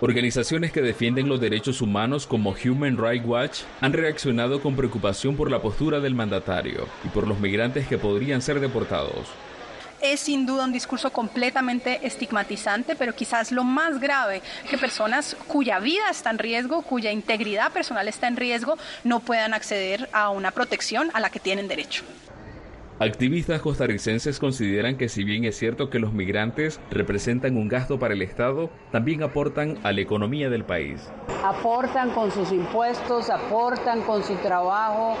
Organizaciones 0.00 0.70
que 0.70 0.80
defienden 0.80 1.28
los 1.28 1.40
derechos 1.40 1.82
humanos 1.82 2.24
como 2.24 2.54
Human 2.64 2.96
Rights 2.96 3.26
Watch 3.26 3.60
han 3.80 3.92
reaccionado 3.92 4.62
con 4.62 4.76
preocupación 4.76 5.34
por 5.34 5.50
la 5.50 5.60
postura 5.60 5.98
del 5.98 6.14
mandatario 6.14 6.86
y 7.02 7.08
por 7.08 7.26
los 7.26 7.40
migrantes 7.40 7.88
que 7.88 7.98
podrían 7.98 8.40
ser 8.40 8.60
deportados. 8.60 9.26
Es 10.00 10.20
sin 10.20 10.46
duda 10.46 10.66
un 10.66 10.72
discurso 10.72 11.10
completamente 11.10 12.06
estigmatizante, 12.06 12.94
pero 12.94 13.16
quizás 13.16 13.50
lo 13.50 13.64
más 13.64 13.98
grave, 13.98 14.40
que 14.70 14.78
personas 14.78 15.36
cuya 15.48 15.80
vida 15.80 16.08
está 16.08 16.30
en 16.30 16.38
riesgo, 16.38 16.82
cuya 16.82 17.10
integridad 17.10 17.72
personal 17.72 18.06
está 18.06 18.28
en 18.28 18.36
riesgo, 18.36 18.78
no 19.02 19.18
puedan 19.18 19.52
acceder 19.52 20.08
a 20.12 20.30
una 20.30 20.52
protección 20.52 21.10
a 21.12 21.18
la 21.18 21.30
que 21.30 21.40
tienen 21.40 21.66
derecho. 21.66 22.04
Activistas 23.00 23.62
costarricenses 23.62 24.40
consideran 24.40 24.96
que 24.96 25.08
si 25.08 25.22
bien 25.22 25.44
es 25.44 25.56
cierto 25.56 25.88
que 25.88 26.00
los 26.00 26.12
migrantes 26.12 26.80
representan 26.90 27.56
un 27.56 27.68
gasto 27.68 28.00
para 28.00 28.14
el 28.14 28.22
Estado, 28.22 28.70
también 28.90 29.22
aportan 29.22 29.78
a 29.84 29.92
la 29.92 30.00
economía 30.00 30.50
del 30.50 30.64
país. 30.64 31.08
Aportan 31.44 32.10
con 32.10 32.32
sus 32.32 32.50
impuestos, 32.50 33.30
aportan 33.30 34.02
con 34.02 34.24
su 34.24 34.34
trabajo. 34.38 35.16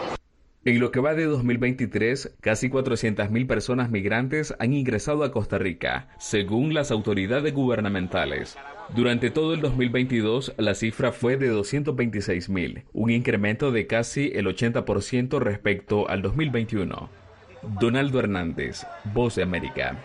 En 0.64 0.80
lo 0.80 0.90
que 0.90 0.98
va 0.98 1.14
de 1.14 1.26
2023, 1.26 2.38
casi 2.40 2.68
400.000 2.68 3.46
personas 3.46 3.90
migrantes 3.90 4.56
han 4.58 4.72
ingresado 4.72 5.22
a 5.22 5.30
Costa 5.30 5.58
Rica, 5.58 6.08
según 6.18 6.74
las 6.74 6.90
autoridades 6.90 7.54
gubernamentales. 7.54 8.58
Durante 8.96 9.30
todo 9.30 9.54
el 9.54 9.60
2022, 9.60 10.54
la 10.56 10.74
cifra 10.74 11.12
fue 11.12 11.36
de 11.36 11.52
226.000, 11.52 12.86
un 12.92 13.10
incremento 13.10 13.70
de 13.70 13.86
casi 13.86 14.32
el 14.34 14.46
80% 14.46 15.38
respecto 15.38 16.08
al 16.08 16.22
2021. 16.22 17.27
Donaldo 17.62 18.20
Hernández, 18.20 18.86
Voz 19.12 19.36
de 19.36 19.42
América. 19.42 19.96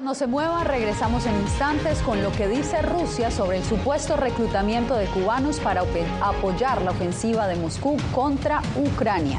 No 0.00 0.14
se 0.14 0.26
mueva, 0.26 0.64
regresamos 0.64 1.26
en 1.26 1.40
instantes 1.40 2.00
con 2.02 2.22
lo 2.22 2.32
que 2.32 2.48
dice 2.48 2.82
Rusia 2.82 3.30
sobre 3.30 3.58
el 3.58 3.64
supuesto 3.64 4.16
reclutamiento 4.16 4.96
de 4.96 5.06
cubanos 5.06 5.60
para 5.60 5.84
apoyar 6.20 6.82
la 6.82 6.90
ofensiva 6.90 7.46
de 7.46 7.56
Moscú 7.56 7.96
contra 8.12 8.62
Ucrania. 8.76 9.38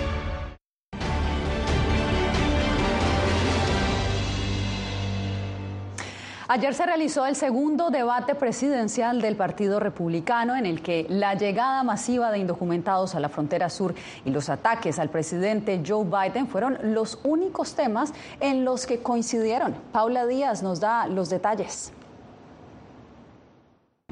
Ayer 6.53 6.73
se 6.73 6.85
realizó 6.85 7.25
el 7.25 7.37
segundo 7.37 7.91
debate 7.91 8.35
presidencial 8.35 9.21
del 9.21 9.37
Partido 9.37 9.79
Republicano 9.79 10.53
en 10.53 10.65
el 10.65 10.81
que 10.81 11.05
la 11.07 11.33
llegada 11.33 11.81
masiva 11.83 12.29
de 12.29 12.39
indocumentados 12.39 13.15
a 13.15 13.21
la 13.21 13.29
frontera 13.29 13.69
sur 13.69 13.95
y 14.25 14.31
los 14.31 14.49
ataques 14.49 14.99
al 14.99 15.07
presidente 15.07 15.81
Joe 15.87 16.03
Biden 16.03 16.49
fueron 16.49 16.77
los 16.93 17.19
únicos 17.23 17.73
temas 17.75 18.11
en 18.41 18.65
los 18.65 18.85
que 18.85 18.99
coincidieron. 18.99 19.75
Paula 19.93 20.25
Díaz 20.25 20.61
nos 20.61 20.81
da 20.81 21.07
los 21.07 21.29
detalles. 21.29 21.93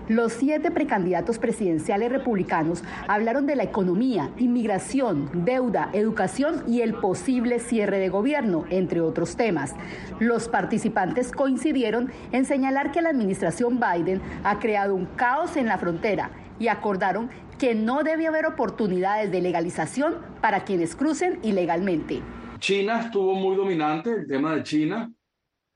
Los 0.10 0.34
siete 0.34 0.72
precandidatos 0.72 1.38
presidenciales 1.38 2.12
republicanos 2.12 2.84
hablaron 3.08 3.46
de 3.46 3.56
la 3.56 3.62
economía, 3.62 4.32
inmigración, 4.39 5.30
deuda, 5.46 5.92
educación 5.94 6.63
y 6.68 6.82
el 6.82 6.96
posible 6.96 7.60
cierre 7.60 8.00
de 8.00 8.10
gobierno, 8.10 8.66
entre 8.72 9.01
otros 9.01 9.36
temas. 9.36 9.75
Los 10.20 10.50
participantes 10.50 11.32
coincidieron 11.32 12.12
en 12.32 12.46
señalar 12.46 12.92
que 12.92 13.04
la 13.04 13.10
administración 13.10 13.80
Biden 13.80 14.20
ha 14.44 14.58
creado 14.58 14.96
un 14.96 15.06
caos 15.06 15.56
en 15.58 15.68
la 15.68 15.78
frontera 15.78 16.32
y 16.60 16.70
acordaron 16.70 17.30
que 17.60 17.75
no 17.75 18.01
debe 18.01 18.25
haber 18.25 18.48
oportunidades 18.48 19.32
de 19.32 19.42
legalización 19.42 20.16
para 20.42 20.63
quienes 20.63 20.96
crucen 20.96 21.38
ilegalmente. 21.44 22.24
China 22.58 23.01
estuvo 23.01 23.36
muy 23.36 23.56
dominante, 23.56 24.10
el 24.10 24.28
tema 24.28 24.56
de 24.56 24.63
China, 24.63 25.12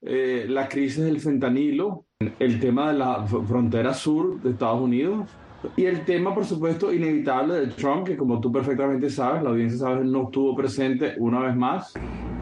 eh, 0.05 0.45
la 0.50 0.67
crisis 0.67 1.03
del 1.03 1.19
fentanilo, 1.19 2.05
el 2.39 2.60
tema 2.60 2.91
de 2.91 3.00
la 3.00 3.25
frontera 3.25 3.93
sur 3.93 4.41
de 4.41 4.51
Estados 4.51 4.81
Unidos 4.81 5.29
y 5.77 5.86
el 5.86 6.03
tema, 6.03 6.33
por 6.33 6.45
supuesto, 6.45 6.93
inevitable 6.93 7.53
de 7.55 7.67
Trump, 7.67 8.05
que 8.05 8.17
como 8.17 8.39
tú 8.41 8.51
perfectamente 8.51 9.10
sabes, 9.10 9.43
la 9.43 9.50
audiencia 9.50 9.79
sabe, 9.79 10.03
no 10.03 10.24
estuvo 10.24 10.55
presente 10.55 11.15
una 11.17 11.39
vez 11.39 11.55
más. 11.55 11.93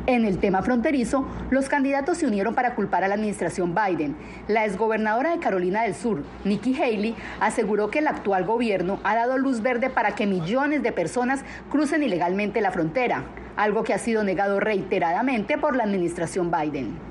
En 0.08 0.26
el 0.26 0.40
tema 0.40 0.64
fronterizo, 0.64 1.28
los 1.52 1.70
candidatos 1.70 2.18
se 2.18 2.26
unieron 2.26 2.56
para 2.56 2.74
culpar 2.74 3.04
a 3.04 3.08
la 3.08 3.14
administración 3.14 3.76
Biden. 3.76 4.16
La 4.48 4.66
exgobernadora 4.66 5.32
de 5.32 5.40
Carolina 5.40 5.84
del 5.84 5.94
Sur, 5.94 6.24
Nikki 6.44 6.76
Haley, 6.76 7.16
aseguró 7.40 7.92
que 7.92 8.00
el 8.00 8.08
actual 8.08 8.46
gobierno 8.46 9.00
ha 9.04 9.16
dado 9.16 9.38
luz 9.38 9.62
verde 9.62 9.92
para 9.92 10.16
que 10.16 10.26
millones 10.26 10.82
de 10.82 10.92
personas 10.92 11.46
crucen 11.70 12.02
ilegalmente 12.02 12.62
la 12.62 12.72
frontera, 12.72 13.26
algo 13.56 13.84
que 13.84 13.94
ha 13.94 14.00
sido 14.00 14.24
negado 14.24 14.60
reiteradamente 14.60 15.60
por 15.60 15.76
la 15.76 15.84
administración 15.84 16.50
Biden. 16.50 17.11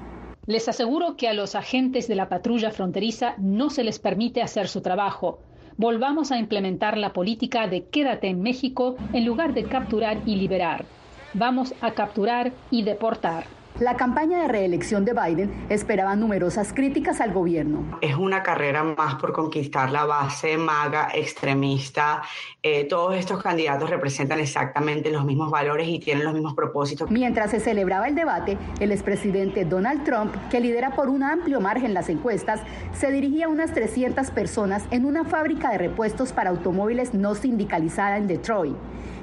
Les 0.51 0.67
aseguro 0.67 1.17
que 1.17 1.29
a 1.29 1.33
los 1.33 1.55
agentes 1.55 2.09
de 2.09 2.17
la 2.17 2.29
patrulla 2.29 2.73
fronteriza 2.73 3.35
no 3.39 3.71
se 3.71 3.85
les 3.85 4.01
permite 4.01 4.43
hacer 4.43 4.67
su 4.67 4.81
trabajo. 4.81 5.39
Volvamos 5.77 6.33
a 6.33 6.39
implementar 6.39 6.99
la 6.99 7.13
política 7.13 7.69
de 7.69 7.85
quédate 7.85 8.27
en 8.27 8.43
México 8.43 8.97
en 9.13 9.25
lugar 9.25 9.55
de 9.55 9.63
capturar 9.63 10.19
y 10.27 10.35
liberar. 10.35 10.87
Vamos 11.35 11.73
a 11.81 11.93
capturar 11.93 12.53
y 12.69 12.83
deportar. 12.83 13.60
La 13.79 13.97
campaña 13.97 14.43
de 14.43 14.49
reelección 14.49 15.07
de 15.07 15.15
Biden 15.15 15.51
esperaba 15.71 16.15
numerosas 16.15 16.73
críticas 16.75 17.21
al 17.21 17.33
gobierno. 17.33 17.99
Es 18.03 18.15
una 18.15 18.43
carrera 18.43 18.85
más 18.85 19.15
por 19.15 19.33
conquistar 19.33 19.91
la 19.91 20.05
base 20.05 20.59
maga, 20.59 21.09
extremista. 21.15 22.23
Eh, 22.63 22.85
todos 22.85 23.17
estos 23.17 23.43
candidatos 23.43 23.89
representan 23.89 24.39
exactamente 24.41 25.11
los 25.11 25.25
mismos 25.25 25.51
valores 25.51 25.89
y 25.89 25.99
tienen 25.99 26.25
los 26.25 26.35
mismos 26.35 26.55
propósitos. 26.55 27.11
Mientras 27.11 27.53
se 27.53 27.61
celebraba 27.61 28.07
el 28.07 28.15
debate, 28.15 28.59
el 28.81 28.93
expresidente 28.93 29.65
Donald 29.65 30.05
Trump, 30.05 30.35
que 30.51 30.61
lidera 30.61 30.91
por 30.91 31.09
un 31.09 31.23
amplio 31.23 31.61
margen 31.61 31.95
las 31.95 32.11
encuestas, 32.11 32.61
se 32.93 33.11
dirigía 33.11 33.47
a 33.47 33.49
unas 33.49 33.73
300 33.73 34.31
personas 34.31 34.85
en 34.91 35.07
una 35.07 35.25
fábrica 35.25 35.71
de 35.71 35.79
repuestos 35.79 36.33
para 36.33 36.51
automóviles 36.51 37.15
no 37.15 37.35
sindicalizada 37.35 38.19
en 38.19 38.27
Detroit 38.27 38.77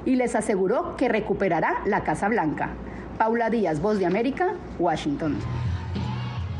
y 0.04 0.16
les 0.16 0.34
aseguró 0.34 0.96
que 0.96 1.08
recuperará 1.08 1.82
la 1.84 2.02
Casa 2.02 2.28
Blanca. 2.28 2.70
Paula 3.18 3.50
Díaz, 3.50 3.80
Voz 3.80 3.98
de 3.98 4.06
América, 4.06 4.54
Washington. 4.78 5.36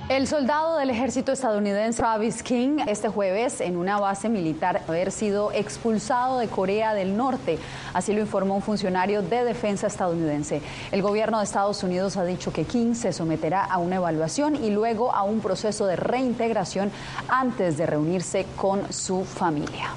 El 0.08 0.26
soldado 0.26 0.78
del 0.78 0.88
ejército 0.88 1.32
estadounidense 1.32 1.98
Travis 1.98 2.42
King 2.42 2.78
este 2.86 3.08
jueves 3.08 3.60
en 3.60 3.76
una 3.76 4.00
base 4.00 4.30
militar 4.30 4.82
haber 4.88 5.12
sido 5.12 5.52
expulsado 5.52 6.38
de 6.38 6.48
Corea 6.48 6.94
del 6.94 7.14
Norte, 7.14 7.58
así 7.92 8.14
lo 8.14 8.20
informó 8.20 8.56
un 8.56 8.62
funcionario 8.62 9.20
de 9.20 9.44
defensa 9.44 9.86
estadounidense. 9.86 10.62
El 10.92 11.02
gobierno 11.02 11.38
de 11.38 11.44
Estados 11.44 11.82
Unidos 11.82 12.16
ha 12.16 12.24
dicho 12.24 12.54
que 12.54 12.64
King 12.64 12.94
se 12.94 13.12
someterá 13.12 13.62
a 13.62 13.76
una 13.76 13.96
evaluación 13.96 14.56
y 14.56 14.70
luego 14.70 15.14
a 15.14 15.24
un 15.24 15.40
proceso 15.40 15.84
de 15.84 15.96
reintegración 15.96 16.90
antes 17.28 17.76
de 17.76 17.84
reunirse 17.84 18.46
con 18.56 18.90
su 18.90 19.24
familia. 19.24 19.90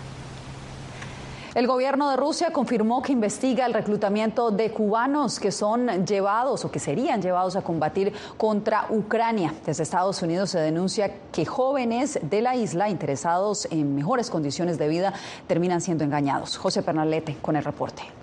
El 1.53 1.67
gobierno 1.67 2.09
de 2.09 2.15
Rusia 2.15 2.53
confirmó 2.53 3.01
que 3.01 3.11
investiga 3.11 3.65
el 3.65 3.73
reclutamiento 3.73 4.51
de 4.51 4.71
cubanos 4.71 5.37
que 5.37 5.51
son 5.51 6.05
llevados 6.05 6.63
o 6.63 6.71
que 6.71 6.79
serían 6.79 7.21
llevados 7.21 7.57
a 7.57 7.61
combatir 7.61 8.13
contra 8.37 8.85
Ucrania. 8.89 9.53
Desde 9.65 9.83
Estados 9.83 10.21
Unidos 10.21 10.51
se 10.51 10.59
denuncia 10.59 11.11
que 11.33 11.45
jóvenes 11.45 12.19
de 12.21 12.41
la 12.41 12.55
isla 12.55 12.87
interesados 12.87 13.67
en 13.69 13.95
mejores 13.95 14.29
condiciones 14.29 14.77
de 14.77 14.87
vida 14.87 15.13
terminan 15.47 15.81
siendo 15.81 16.05
engañados. 16.05 16.55
José 16.55 16.83
Pernalete 16.83 17.35
con 17.41 17.57
el 17.57 17.65
reporte. 17.65 18.20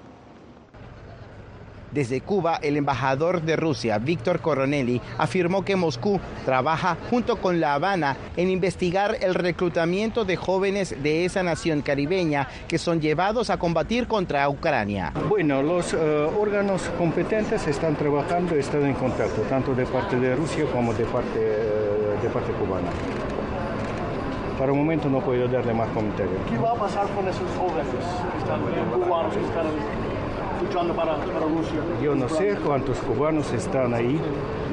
Desde 1.92 2.20
Cuba, 2.20 2.58
el 2.62 2.76
embajador 2.76 3.42
de 3.42 3.56
Rusia, 3.56 3.98
Víctor 3.98 4.40
Coronelli, 4.40 5.00
afirmó 5.16 5.64
que 5.64 5.76
Moscú 5.76 6.20
trabaja 6.44 6.96
junto 7.08 7.36
con 7.36 7.60
La 7.60 7.74
Habana 7.74 8.16
en 8.36 8.50
investigar 8.50 9.16
el 9.20 9.34
reclutamiento 9.34 10.24
de 10.24 10.36
jóvenes 10.36 11.02
de 11.02 11.24
esa 11.24 11.42
nación 11.42 11.80
caribeña 11.82 12.48
que 12.68 12.78
son 12.78 13.00
llevados 13.00 13.50
a 13.50 13.58
combatir 13.58 14.06
contra 14.06 14.48
Ucrania. 14.48 15.12
Bueno, 15.28 15.62
los 15.62 15.94
uh, 15.94 15.98
órganos 16.38 16.82
competentes 16.98 17.66
están 17.66 17.96
trabajando, 17.96 18.54
están 18.54 18.84
en 18.84 18.94
contacto, 18.94 19.42
tanto 19.42 19.74
de 19.74 19.86
parte 19.86 20.18
de 20.18 20.36
Rusia 20.36 20.66
como 20.72 20.92
de 20.92 21.04
parte, 21.04 21.38
uh, 21.38 22.22
de 22.22 22.28
parte 22.28 22.52
cubana. 22.52 22.90
Para 24.58 24.72
el 24.72 24.78
momento 24.78 25.08
no 25.08 25.20
puedo 25.20 25.46
darle 25.46 25.72
más 25.72 25.88
comentarios. 25.90 26.34
¿Qué 26.50 26.58
va 26.58 26.72
a 26.72 26.74
pasar 26.74 27.06
con 27.10 27.28
esos 27.28 27.48
jóvenes 27.56 27.86
que 27.86 28.38
están 28.38 28.60
cubanos 28.92 29.32
que 29.32 29.40
están 29.40 29.66
luchando 30.62 30.94
para, 30.94 31.16
para 31.16 31.46
Rusia? 31.46 31.80
Yo 32.02 32.14
no 32.14 32.28
sé 32.28 32.56
cuántos 32.64 32.98
cubanos 32.98 33.52
están 33.52 33.94
ahí, 33.94 34.20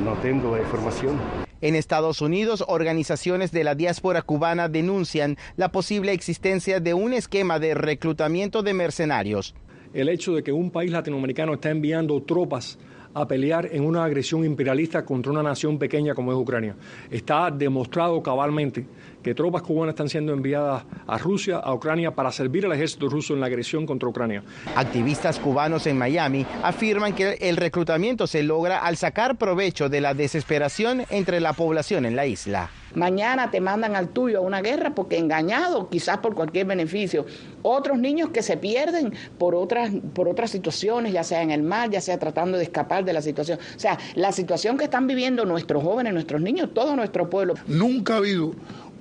no 0.04 0.14
tengo 0.22 0.56
la 0.56 0.62
información. 0.62 1.20
En 1.62 1.76
Estados 1.76 2.22
Unidos, 2.22 2.64
organizaciones 2.68 3.52
de 3.52 3.64
la 3.64 3.76
diáspora 3.76 4.22
cubana 4.22 4.68
denuncian 4.68 5.38
la 5.56 5.72
posible 5.72 6.12
existencia 6.12 6.80
de 6.80 6.94
un 6.94 7.14
esquema 7.14 7.60
de 7.60 7.74
reclutamiento 7.74 8.62
de 8.62 8.74
mercenarios. 8.74 9.56
El 9.94 10.10
hecho 10.10 10.34
de 10.34 10.44
que 10.44 10.52
un 10.52 10.72
país 10.72 10.92
latinoamericano 10.92 11.54
está 11.54 11.72
enviando 11.72 12.22
tropas 12.22 12.78
a 13.16 13.28
pelear 13.28 13.70
en 13.72 13.84
una 13.84 14.04
agresión 14.04 14.44
imperialista 14.46 15.04
contra 15.06 15.32
una 15.32 15.42
nación 15.42 15.80
pequeña 15.80 16.14
como 16.14 16.32
es 16.32 16.38
Ucrania. 16.38 16.76
Está 17.10 17.50
demostrado 17.50 18.22
cabalmente 18.22 18.86
que 19.24 19.34
tropas 19.34 19.64
cubanas 19.64 19.94
están 19.94 20.10
siendo 20.10 20.34
enviadas 20.34 20.84
a 21.08 21.18
Rusia, 21.18 21.58
a 21.58 21.74
Ucrania, 21.74 22.12
para 22.14 22.32
servir 22.32 22.66
al 22.66 22.74
ejército 22.74 23.10
ruso 23.10 23.34
en 23.34 23.40
la 23.40 23.48
agresión 23.48 23.86
contra 23.86 24.10
Ucrania. 24.10 24.44
Activistas 24.76 25.40
cubanos 25.40 25.88
en 25.88 25.98
Miami 25.98 26.46
afirman 26.62 27.16
que 27.16 27.38
el 27.42 27.58
reclutamiento 27.58 28.28
se 28.28 28.44
logra 28.44 28.80
al 28.80 28.98
sacar 28.98 29.38
provecho 29.38 29.90
de 29.90 30.02
la 30.02 30.14
desesperación 30.14 31.04
entre 31.10 31.40
la 31.40 31.54
población 31.54 32.06
en 32.06 32.16
la 32.16 32.28
isla. 32.28 32.70
Mañana 32.96 33.52
te 33.52 33.62
mandan 33.62 33.96
al 33.96 34.10
tuyo 34.10 34.40
a 34.40 34.42
una 34.42 34.62
guerra 34.62 34.96
porque 34.96 35.18
engañado, 35.18 35.90
quizás 35.90 36.18
por 36.20 36.36
cualquier 36.36 36.66
beneficio. 36.66 37.26
Otros 37.62 37.98
niños 37.98 38.30
que 38.30 38.42
se 38.42 38.58
pierden 38.58 39.14
por 39.38 39.56
otras, 39.56 39.92
por 40.14 40.28
otras 40.28 40.52
situaciones, 40.52 41.14
ya 41.14 41.24
sea 41.24 41.42
en 41.42 41.52
el 41.52 41.64
mar, 41.64 41.90
ya 41.90 42.02
sea 42.02 42.18
tratando 42.18 42.58
de 42.58 42.64
escapar 42.64 43.06
de 43.06 43.14
la 43.14 43.22
situación. 43.22 43.60
O 43.76 43.80
sea, 43.80 43.98
la 44.16 44.32
situación 44.32 44.78
que 44.78 44.86
están 44.86 45.08
viviendo 45.08 45.46
nuestros 45.46 45.84
jóvenes, 45.84 46.14
nuestros 46.14 46.42
niños, 46.42 46.70
todo 46.74 46.96
nuestro 46.96 47.30
pueblo. 47.30 47.56
Nunca 47.68 48.16
ha 48.16 48.18
habido 48.18 48.54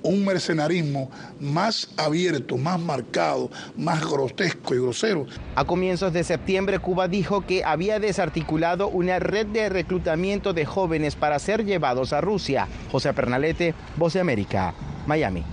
un 0.05 0.23
mercenarismo 0.25 1.09
más 1.39 1.89
abierto, 1.97 2.57
más 2.57 2.79
marcado, 2.79 3.49
más 3.75 4.05
grotesco 4.09 4.73
y 4.73 4.79
grosero. 4.79 5.25
A 5.55 5.65
comienzos 5.65 6.13
de 6.13 6.23
septiembre, 6.23 6.79
Cuba 6.79 7.07
dijo 7.07 7.41
que 7.41 7.63
había 7.63 7.99
desarticulado 7.99 8.87
una 8.87 9.19
red 9.19 9.47
de 9.47 9.69
reclutamiento 9.69 10.53
de 10.53 10.65
jóvenes 10.65 11.15
para 11.15 11.39
ser 11.39 11.65
llevados 11.65 12.13
a 12.13 12.21
Rusia. 12.21 12.67
José 12.91 13.13
Pernalete, 13.13 13.73
Voz 13.97 14.13
de 14.13 14.19
América, 14.19 14.73
Miami. 15.07 15.43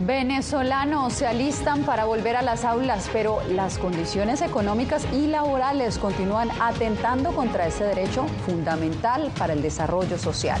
Venezolanos 0.00 1.12
se 1.12 1.26
alistan 1.26 1.82
para 1.82 2.04
volver 2.04 2.36
a 2.36 2.42
las 2.42 2.64
aulas, 2.64 3.10
pero 3.12 3.40
las 3.50 3.78
condiciones 3.78 4.42
económicas 4.42 5.04
y 5.12 5.26
laborales 5.26 5.98
continúan 5.98 6.50
atentando 6.60 7.32
contra 7.32 7.66
ese 7.66 7.82
derecho 7.82 8.26
fundamental 8.46 9.32
para 9.36 9.54
el 9.54 9.62
desarrollo 9.62 10.16
social. 10.16 10.60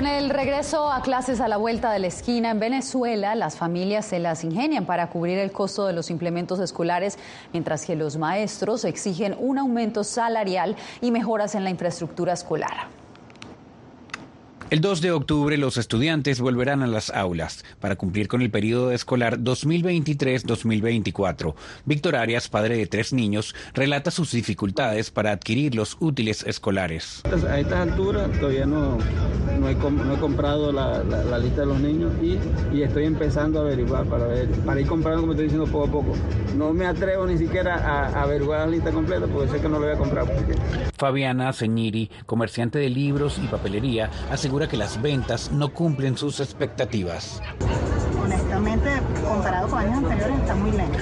Con 0.00 0.06
el 0.06 0.30
regreso 0.30 0.90
a 0.90 1.02
clases 1.02 1.42
a 1.42 1.48
la 1.48 1.58
vuelta 1.58 1.92
de 1.92 1.98
la 1.98 2.06
esquina 2.06 2.52
en 2.52 2.58
Venezuela, 2.58 3.34
las 3.34 3.56
familias 3.56 4.06
se 4.06 4.18
las 4.18 4.44
ingenian 4.44 4.86
para 4.86 5.10
cubrir 5.10 5.38
el 5.38 5.52
costo 5.52 5.86
de 5.86 5.92
los 5.92 6.08
implementos 6.08 6.58
escolares, 6.58 7.18
mientras 7.52 7.84
que 7.84 7.96
los 7.96 8.16
maestros 8.16 8.86
exigen 8.86 9.36
un 9.38 9.58
aumento 9.58 10.02
salarial 10.02 10.74
y 11.02 11.10
mejoras 11.10 11.54
en 11.54 11.64
la 11.64 11.70
infraestructura 11.70 12.32
escolar. 12.32 12.99
El 14.70 14.80
2 14.80 15.00
de 15.00 15.10
octubre 15.10 15.58
los 15.58 15.76
estudiantes 15.78 16.40
volverán 16.40 16.84
a 16.84 16.86
las 16.86 17.10
aulas 17.10 17.64
para 17.80 17.96
cumplir 17.96 18.28
con 18.28 18.40
el 18.40 18.52
periodo 18.52 18.92
escolar 18.92 19.40
2023-2024. 19.40 21.54
Víctor 21.86 22.14
Arias, 22.14 22.48
padre 22.48 22.76
de 22.76 22.86
tres 22.86 23.12
niños, 23.12 23.56
relata 23.74 24.12
sus 24.12 24.30
dificultades 24.30 25.10
para 25.10 25.32
adquirir 25.32 25.74
los 25.74 25.96
útiles 25.98 26.44
escolares. 26.44 27.20
A 27.48 27.58
estas 27.58 27.80
alturas 27.80 28.30
todavía 28.38 28.64
no, 28.64 28.96
no, 29.58 29.68
he, 29.68 29.74
comprado 29.74 30.70
la, 30.70 31.02
lista 31.40 31.62
de 31.62 31.66
los 31.66 31.80
niños 31.80 32.12
y, 32.22 32.38
estoy 32.80 33.06
empezando 33.06 33.58
a 33.58 33.62
averiguar 33.62 34.06
para, 34.06 34.28
ver, 34.28 34.48
para 34.64 34.80
ir 34.80 34.86
comprando, 34.86 35.22
como 35.22 35.32
estoy 35.32 35.46
diciendo, 35.46 35.66
poco 35.66 35.88
a 35.88 35.90
poco. 35.90 36.14
No 36.56 36.72
me 36.72 36.86
atrevo 36.86 37.26
ni 37.26 37.38
siquiera 37.38 37.74
a, 37.74 38.22
averiguar 38.22 38.60
la 38.60 38.68
lista 38.68 38.92
completa 38.92 39.26
porque 39.26 39.50
sé 39.50 39.60
que 39.60 39.68
no 39.68 39.80
lo 39.80 39.86
voy 39.86 39.96
a 39.96 39.98
comprar. 39.98 40.28
Fabiana 40.96 41.52
Ceñiri, 41.52 42.08
comerciante 42.26 42.78
de 42.78 42.88
libros 42.88 43.40
y 43.42 43.48
papelería, 43.48 44.08
asegura 44.30 44.59
que 44.68 44.76
las 44.76 45.00
ventas 45.00 45.50
no 45.52 45.72
cumplen 45.72 46.16
sus 46.16 46.40
expectativas. 46.40 47.42
Honestamente, 48.22 48.90
comparado 49.26 49.68
con 49.68 49.78
años 49.78 49.98
anteriores, 49.98 50.38
está 50.38 50.54
muy 50.54 50.70
lento. 50.72 50.98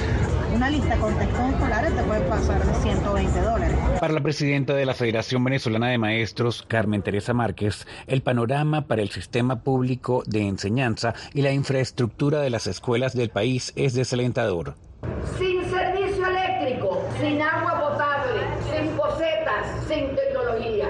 Una 0.55 0.71
lista 0.71 0.97
con 0.97 1.15
textos 1.19 1.51
escolares 1.51 1.95
te 1.95 2.03
puede 2.03 2.21
pasar 2.23 2.65
de 2.65 2.75
120 2.75 3.41
dólares. 3.41 3.77
Para 4.01 4.13
la 4.13 4.21
presidenta 4.21 4.75
de 4.75 4.87
la 4.87 4.95
Federación 4.95 5.45
Venezolana 5.45 5.89
de 5.89 5.99
Maestros, 5.99 6.65
Carmen 6.67 7.03
Teresa 7.03 7.35
Márquez, 7.35 7.87
el 8.07 8.23
panorama 8.23 8.87
para 8.87 9.03
el 9.03 9.11
sistema 9.11 9.61
público 9.61 10.23
de 10.27 10.47
enseñanza 10.47 11.15
y 11.35 11.43
la 11.43 11.53
infraestructura 11.53 12.41
de 12.41 12.51
las 12.51 12.67
escuelas 12.67 13.15
del 13.15 13.31
país 13.31 13.73
es 13.77 13.95
desalentador. 13.95 14.75
Sin 15.39 15.63
servicio 15.71 16.27
eléctrico, 16.27 17.05
sin 17.21 17.43
agua 17.43 17.91
potable, 17.91 18.43
sin 18.73 18.91
posetas, 18.97 19.67
sin 19.87 20.15
tecnología 20.15 20.89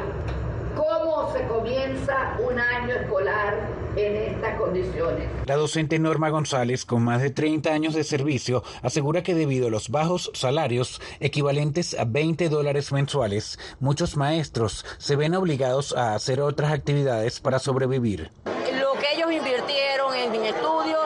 cómo 0.78 1.32
se 1.32 1.42
comienza 1.48 2.36
un 2.38 2.58
año 2.58 2.94
escolar 2.94 3.54
en 3.96 4.16
estas 4.16 4.57
condiciones. 4.68 5.28
La 5.46 5.56
docente 5.56 5.98
Norma 5.98 6.28
González, 6.30 6.84
con 6.84 7.02
más 7.02 7.22
de 7.22 7.30
30 7.30 7.70
años 7.70 7.94
de 7.94 8.04
servicio, 8.04 8.62
asegura 8.82 9.22
que 9.22 9.34
debido 9.34 9.68
a 9.68 9.70
los 9.70 9.88
bajos 9.88 10.30
salarios 10.34 11.00
equivalentes 11.20 11.98
a 11.98 12.04
20 12.04 12.48
dólares 12.48 12.92
mensuales, 12.92 13.58
muchos 13.80 14.16
maestros 14.16 14.84
se 14.98 15.16
ven 15.16 15.34
obligados 15.34 15.96
a 15.96 16.14
hacer 16.14 16.40
otras 16.40 16.72
actividades 16.72 17.40
para 17.40 17.58
sobrevivir. 17.58 18.30
Lo 18.46 18.92
que 19.00 19.14
ellos 19.14 19.32
invirtieron 19.32 20.14
en 20.14 20.44
estudios 20.44 20.98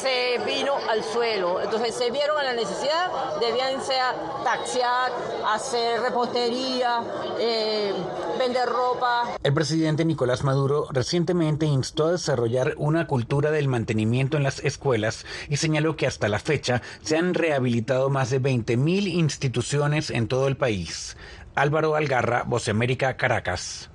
se 0.00 0.38
vino 0.44 0.74
al 0.90 1.02
suelo. 1.02 1.60
Entonces 1.62 1.94
se 1.94 2.10
vieron 2.10 2.38
a 2.38 2.42
la 2.42 2.52
necesidad, 2.52 3.10
debían 3.46 3.82
ser 3.82 4.02
taxiar, 4.42 5.12
hacer 5.46 6.00
repostería, 6.00 7.00
eh, 7.38 7.92
vender 8.38 8.68
ropa. 8.68 9.36
El 9.42 9.54
presidente 9.54 10.04
Nicolás 10.04 10.44
Maduro 10.44 10.86
recientemente 10.90 11.66
instó 11.66 12.06
a 12.06 12.12
desarrollar 12.12 12.74
una 12.76 13.06
cultura 13.06 13.50
del 13.50 13.68
mantenimiento 13.68 14.36
en 14.36 14.42
las 14.42 14.60
escuelas 14.60 15.26
y 15.48 15.56
señaló 15.56 15.96
que 15.96 16.06
hasta 16.06 16.28
la 16.28 16.38
fecha 16.38 16.82
se 17.02 17.16
han 17.16 17.34
rehabilitado 17.34 18.10
más 18.10 18.30
de 18.30 18.40
20.000 18.40 19.08
instituciones 19.08 20.10
en 20.10 20.28
todo 20.28 20.48
el 20.48 20.56
país. 20.56 21.16
Álvaro 21.54 21.94
Algarra, 21.94 22.42
Voz 22.44 22.68
América, 22.68 23.16
Caracas. 23.16 23.90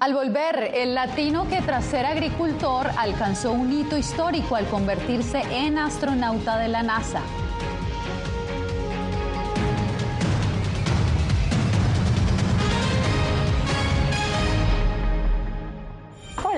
Al 0.00 0.14
volver, 0.14 0.72
el 0.74 0.94
latino 0.96 1.48
que 1.48 1.62
tras 1.62 1.84
ser 1.84 2.06
agricultor 2.06 2.88
alcanzó 2.96 3.52
un 3.52 3.72
hito 3.72 3.96
histórico 3.96 4.56
al 4.56 4.66
convertirse 4.66 5.42
en 5.52 5.78
astronauta 5.78 6.58
de 6.58 6.66
la 6.66 6.82
NASA. 6.82 7.20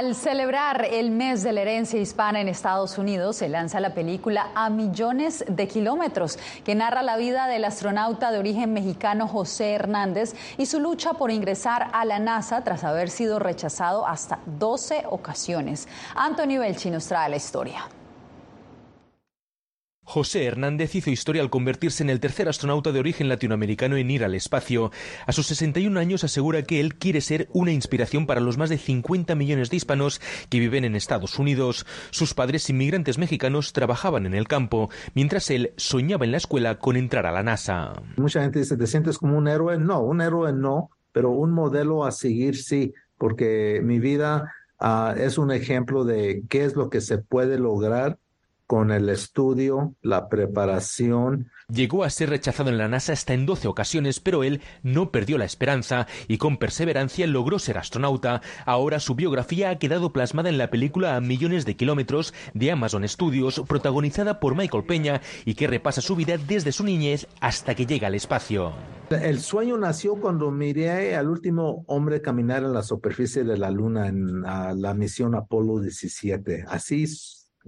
Al 0.00 0.14
celebrar 0.14 0.86
el 0.90 1.10
mes 1.10 1.42
de 1.42 1.52
la 1.52 1.60
herencia 1.60 2.00
hispana 2.00 2.40
en 2.40 2.48
Estados 2.48 2.96
Unidos, 2.96 3.36
se 3.36 3.50
lanza 3.50 3.80
la 3.80 3.92
película 3.92 4.48
A 4.54 4.70
Millones 4.70 5.44
de 5.46 5.68
Kilómetros, 5.68 6.38
que 6.64 6.74
narra 6.74 7.02
la 7.02 7.18
vida 7.18 7.48
del 7.48 7.66
astronauta 7.66 8.32
de 8.32 8.38
origen 8.38 8.72
mexicano 8.72 9.28
José 9.28 9.74
Hernández 9.74 10.34
y 10.56 10.64
su 10.64 10.80
lucha 10.80 11.12
por 11.12 11.30
ingresar 11.30 11.90
a 11.92 12.06
la 12.06 12.18
NASA 12.18 12.64
tras 12.64 12.82
haber 12.82 13.10
sido 13.10 13.38
rechazado 13.38 14.06
hasta 14.06 14.38
12 14.46 15.04
ocasiones. 15.10 15.86
Anthony 16.14 16.56
Belchi 16.58 16.90
nos 16.90 17.06
trae 17.06 17.28
la 17.28 17.36
historia. 17.36 17.84
José 20.10 20.44
Hernández 20.44 20.96
hizo 20.96 21.10
historia 21.10 21.40
al 21.40 21.50
convertirse 21.50 22.02
en 22.02 22.10
el 22.10 22.18
tercer 22.18 22.48
astronauta 22.48 22.90
de 22.90 22.98
origen 22.98 23.28
latinoamericano 23.28 23.96
en 23.96 24.10
ir 24.10 24.24
al 24.24 24.34
espacio. 24.34 24.90
A 25.24 25.30
sus 25.30 25.46
61 25.46 26.00
años 26.00 26.24
asegura 26.24 26.62
que 26.62 26.80
él 26.80 26.96
quiere 26.96 27.20
ser 27.20 27.48
una 27.52 27.70
inspiración 27.70 28.26
para 28.26 28.40
los 28.40 28.58
más 28.58 28.70
de 28.70 28.78
50 28.78 29.36
millones 29.36 29.70
de 29.70 29.76
hispanos 29.76 30.20
que 30.48 30.58
viven 30.58 30.84
en 30.84 30.96
Estados 30.96 31.38
Unidos. 31.38 31.86
Sus 32.10 32.34
padres 32.34 32.68
inmigrantes 32.70 33.18
mexicanos 33.18 33.72
trabajaban 33.72 34.26
en 34.26 34.34
el 34.34 34.48
campo, 34.48 34.90
mientras 35.14 35.48
él 35.50 35.74
soñaba 35.76 36.24
en 36.24 36.32
la 36.32 36.38
escuela 36.38 36.80
con 36.80 36.96
entrar 36.96 37.26
a 37.26 37.32
la 37.32 37.44
NASA. 37.44 37.92
Mucha 38.16 38.42
gente 38.42 38.58
dice, 38.58 38.76
¿te 38.76 38.88
sientes 38.88 39.16
como 39.16 39.38
un 39.38 39.46
héroe? 39.46 39.78
No, 39.78 40.00
un 40.00 40.22
héroe 40.22 40.52
no, 40.52 40.90
pero 41.12 41.30
un 41.30 41.52
modelo 41.52 42.04
a 42.04 42.10
seguir 42.10 42.56
sí, 42.56 42.94
porque 43.16 43.80
mi 43.84 44.00
vida 44.00 44.52
uh, 44.80 45.16
es 45.16 45.38
un 45.38 45.52
ejemplo 45.52 46.04
de 46.04 46.42
qué 46.48 46.64
es 46.64 46.74
lo 46.74 46.90
que 46.90 47.00
se 47.00 47.18
puede 47.18 47.58
lograr 47.58 48.18
con 48.70 48.92
el 48.92 49.08
estudio, 49.08 49.96
la 50.00 50.28
preparación. 50.28 51.50
Llegó 51.68 52.04
a 52.04 52.10
ser 52.10 52.30
rechazado 52.30 52.70
en 52.70 52.78
la 52.78 52.86
NASA 52.86 53.12
hasta 53.12 53.34
en 53.34 53.44
12 53.44 53.66
ocasiones, 53.66 54.20
pero 54.20 54.44
él 54.44 54.60
no 54.84 55.10
perdió 55.10 55.38
la 55.38 55.44
esperanza 55.44 56.06
y 56.28 56.38
con 56.38 56.56
perseverancia 56.56 57.26
logró 57.26 57.58
ser 57.58 57.78
astronauta. 57.78 58.42
Ahora 58.66 59.00
su 59.00 59.16
biografía 59.16 59.70
ha 59.70 59.78
quedado 59.80 60.12
plasmada 60.12 60.50
en 60.50 60.56
la 60.56 60.70
película 60.70 61.16
A 61.16 61.20
Millones 61.20 61.66
de 61.66 61.74
Kilómetros 61.74 62.32
de 62.54 62.70
Amazon 62.70 63.08
Studios, 63.08 63.60
protagonizada 63.66 64.38
por 64.38 64.54
Michael 64.54 64.84
Peña 64.84 65.20
y 65.44 65.54
que 65.54 65.66
repasa 65.66 66.00
su 66.00 66.14
vida 66.14 66.36
desde 66.38 66.70
su 66.70 66.84
niñez 66.84 67.26
hasta 67.40 67.74
que 67.74 67.86
llega 67.86 68.06
al 68.06 68.14
espacio. 68.14 68.70
El 69.10 69.40
sueño 69.40 69.78
nació 69.78 70.14
cuando 70.14 70.52
miré 70.52 71.16
al 71.16 71.28
último 71.28 71.82
hombre 71.88 72.22
caminar 72.22 72.62
en 72.62 72.72
la 72.72 72.84
superficie 72.84 73.42
de 73.42 73.58
la 73.58 73.72
Luna 73.72 74.06
en 74.06 74.42
la 74.42 74.94
misión 74.94 75.34
Apolo 75.34 75.80
17. 75.80 76.66
Así 76.68 77.08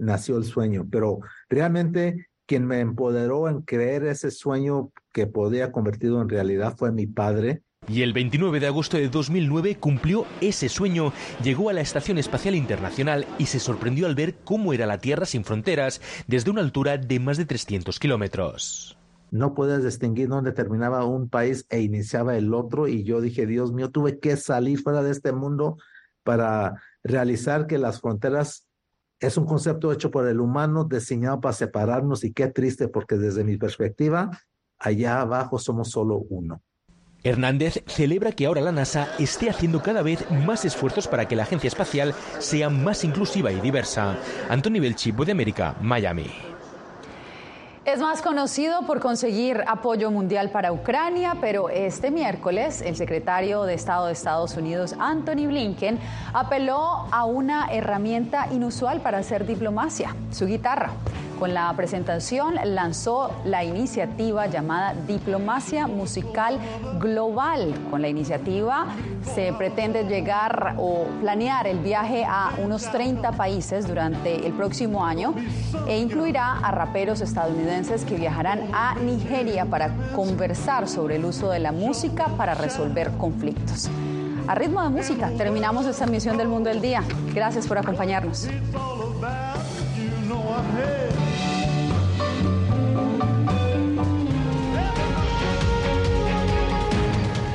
nació 0.03 0.37
el 0.37 0.43
sueño, 0.43 0.87
pero 0.89 1.19
realmente 1.49 2.27
quien 2.45 2.65
me 2.65 2.79
empoderó 2.79 3.47
en 3.47 3.61
creer 3.61 4.05
ese 4.05 4.31
sueño 4.31 4.91
que 5.13 5.27
podía 5.27 5.71
convertido 5.71 6.21
en 6.21 6.29
realidad 6.29 6.75
fue 6.77 6.91
mi 6.91 7.07
padre. 7.07 7.63
Y 7.87 8.01
el 8.01 8.13
29 8.13 8.59
de 8.59 8.67
agosto 8.67 8.97
de 8.97 9.09
2009 9.09 9.75
cumplió 9.77 10.25
ese 10.39 10.69
sueño, 10.69 11.11
llegó 11.43 11.69
a 11.69 11.73
la 11.73 11.81
Estación 11.81 12.17
Espacial 12.17 12.55
Internacional 12.55 13.27
y 13.37 13.47
se 13.47 13.59
sorprendió 13.59 14.05
al 14.05 14.15
ver 14.15 14.35
cómo 14.45 14.73
era 14.73 14.85
la 14.85 14.99
Tierra 14.99 15.25
sin 15.25 15.43
fronteras 15.43 16.01
desde 16.27 16.49
una 16.49 16.61
altura 16.61 16.97
de 16.97 17.19
más 17.19 17.37
de 17.37 17.45
300 17.45 17.99
kilómetros. 17.99 18.97
No 19.31 19.53
puedes 19.53 19.83
distinguir 19.83 20.29
dónde 20.29 20.51
terminaba 20.51 21.05
un 21.05 21.27
país 21.27 21.65
e 21.69 21.81
iniciaba 21.81 22.37
el 22.37 22.53
otro 22.53 22.87
y 22.87 23.03
yo 23.03 23.19
dije, 23.19 23.47
Dios 23.47 23.73
mío, 23.73 23.89
tuve 23.89 24.19
que 24.19 24.37
salir 24.37 24.79
fuera 24.79 25.01
de 25.01 25.11
este 25.11 25.33
mundo 25.33 25.77
para 26.23 26.81
realizar 27.03 27.67
que 27.67 27.77
las 27.77 27.99
fronteras 27.99 28.67
es 29.27 29.37
un 29.37 29.45
concepto 29.45 29.91
hecho 29.91 30.11
por 30.11 30.27
el 30.27 30.39
humano, 30.39 30.83
diseñado 30.83 31.39
para 31.39 31.53
separarnos 31.53 32.23
y 32.23 32.33
qué 32.33 32.47
triste 32.47 32.89
porque 32.89 33.17
desde 33.17 33.43
mi 33.43 33.57
perspectiva, 33.57 34.31
allá 34.77 35.21
abajo 35.21 35.57
somos 35.57 35.89
solo 35.89 36.17
uno. 36.29 36.61
Hernández 37.23 37.83
celebra 37.87 38.33
que 38.33 38.45
ahora 38.45 38.59
la 38.59 38.73
NASA 38.73 39.07
esté 39.17 39.49
haciendo 39.49 39.81
cada 39.81 40.01
vez 40.01 40.29
más 40.29 40.65
esfuerzos 40.65 41.07
para 41.07 41.25
que 41.25 41.37
la 41.37 41.43
agencia 41.43 41.69
espacial 41.69 42.13
sea 42.39 42.69
más 42.69 43.05
inclusiva 43.05 43.49
y 43.53 43.61
diversa. 43.61 44.17
Anthony 44.49 44.81
Belchi, 44.81 45.13
de 45.13 45.31
América, 45.31 45.77
Miami. 45.81 46.52
Es 47.85 47.99
más 47.99 48.21
conocido 48.21 48.83
por 48.83 49.01
conseguir 49.01 49.61
apoyo 49.67 50.09
mundial 50.09 50.51
para 50.51 50.71
Ucrania, 50.71 51.35
pero 51.41 51.67
este 51.67 52.11
miércoles 52.11 52.81
el 52.81 52.95
secretario 52.95 53.63
de 53.63 53.73
Estado 53.73 54.05
de 54.05 54.13
Estados 54.13 54.55
Unidos, 54.55 54.95
Anthony 54.97 55.47
Blinken, 55.47 55.99
apeló 56.33 57.05
a 57.11 57.25
una 57.25 57.67
herramienta 57.73 58.47
inusual 58.53 59.01
para 59.01 59.17
hacer 59.17 59.45
diplomacia, 59.45 60.15
su 60.31 60.45
guitarra. 60.45 60.91
Con 61.43 61.53
la 61.53 61.73
presentación 61.73 62.55
lanzó 62.63 63.29
la 63.43 63.65
iniciativa 63.65 64.47
llamada 64.47 64.93
Diplomacia 65.05 65.87
Musical 65.87 66.57
Global. 67.01 67.73
Con 67.91 68.01
la 68.01 68.07
iniciativa 68.07 68.85
se 69.35 69.51
pretende 69.51 70.05
llegar 70.05 70.75
o 70.77 71.03
planear 71.19 71.67
el 71.67 71.79
viaje 71.79 72.23
a 72.25 72.53
unos 72.63 72.89
30 72.89 73.33
países 73.33 73.85
durante 73.89 74.47
el 74.47 74.53
próximo 74.53 75.05
año 75.05 75.33
e 75.85 75.99
incluirá 75.99 76.59
a 76.59 76.71
raperos 76.71 77.19
estadounidenses 77.19 78.05
que 78.05 78.15
viajarán 78.15 78.69
a 78.71 78.95
Nigeria 78.95 79.65
para 79.65 79.93
conversar 80.15 80.87
sobre 80.87 81.17
el 81.17 81.25
uso 81.25 81.49
de 81.49 81.59
la 81.59 81.73
música 81.73 82.27
para 82.37 82.53
resolver 82.53 83.11
conflictos. 83.17 83.89
A 84.47 84.55
ritmo 84.55 84.81
de 84.81 84.87
música 84.87 85.29
terminamos 85.37 85.87
esta 85.87 86.05
emisión 86.05 86.37
del 86.37 86.47
Mundo 86.47 86.69
del 86.69 86.79
Día. 86.79 87.03
Gracias 87.33 87.67
por 87.67 87.77
acompañarnos. 87.77 88.47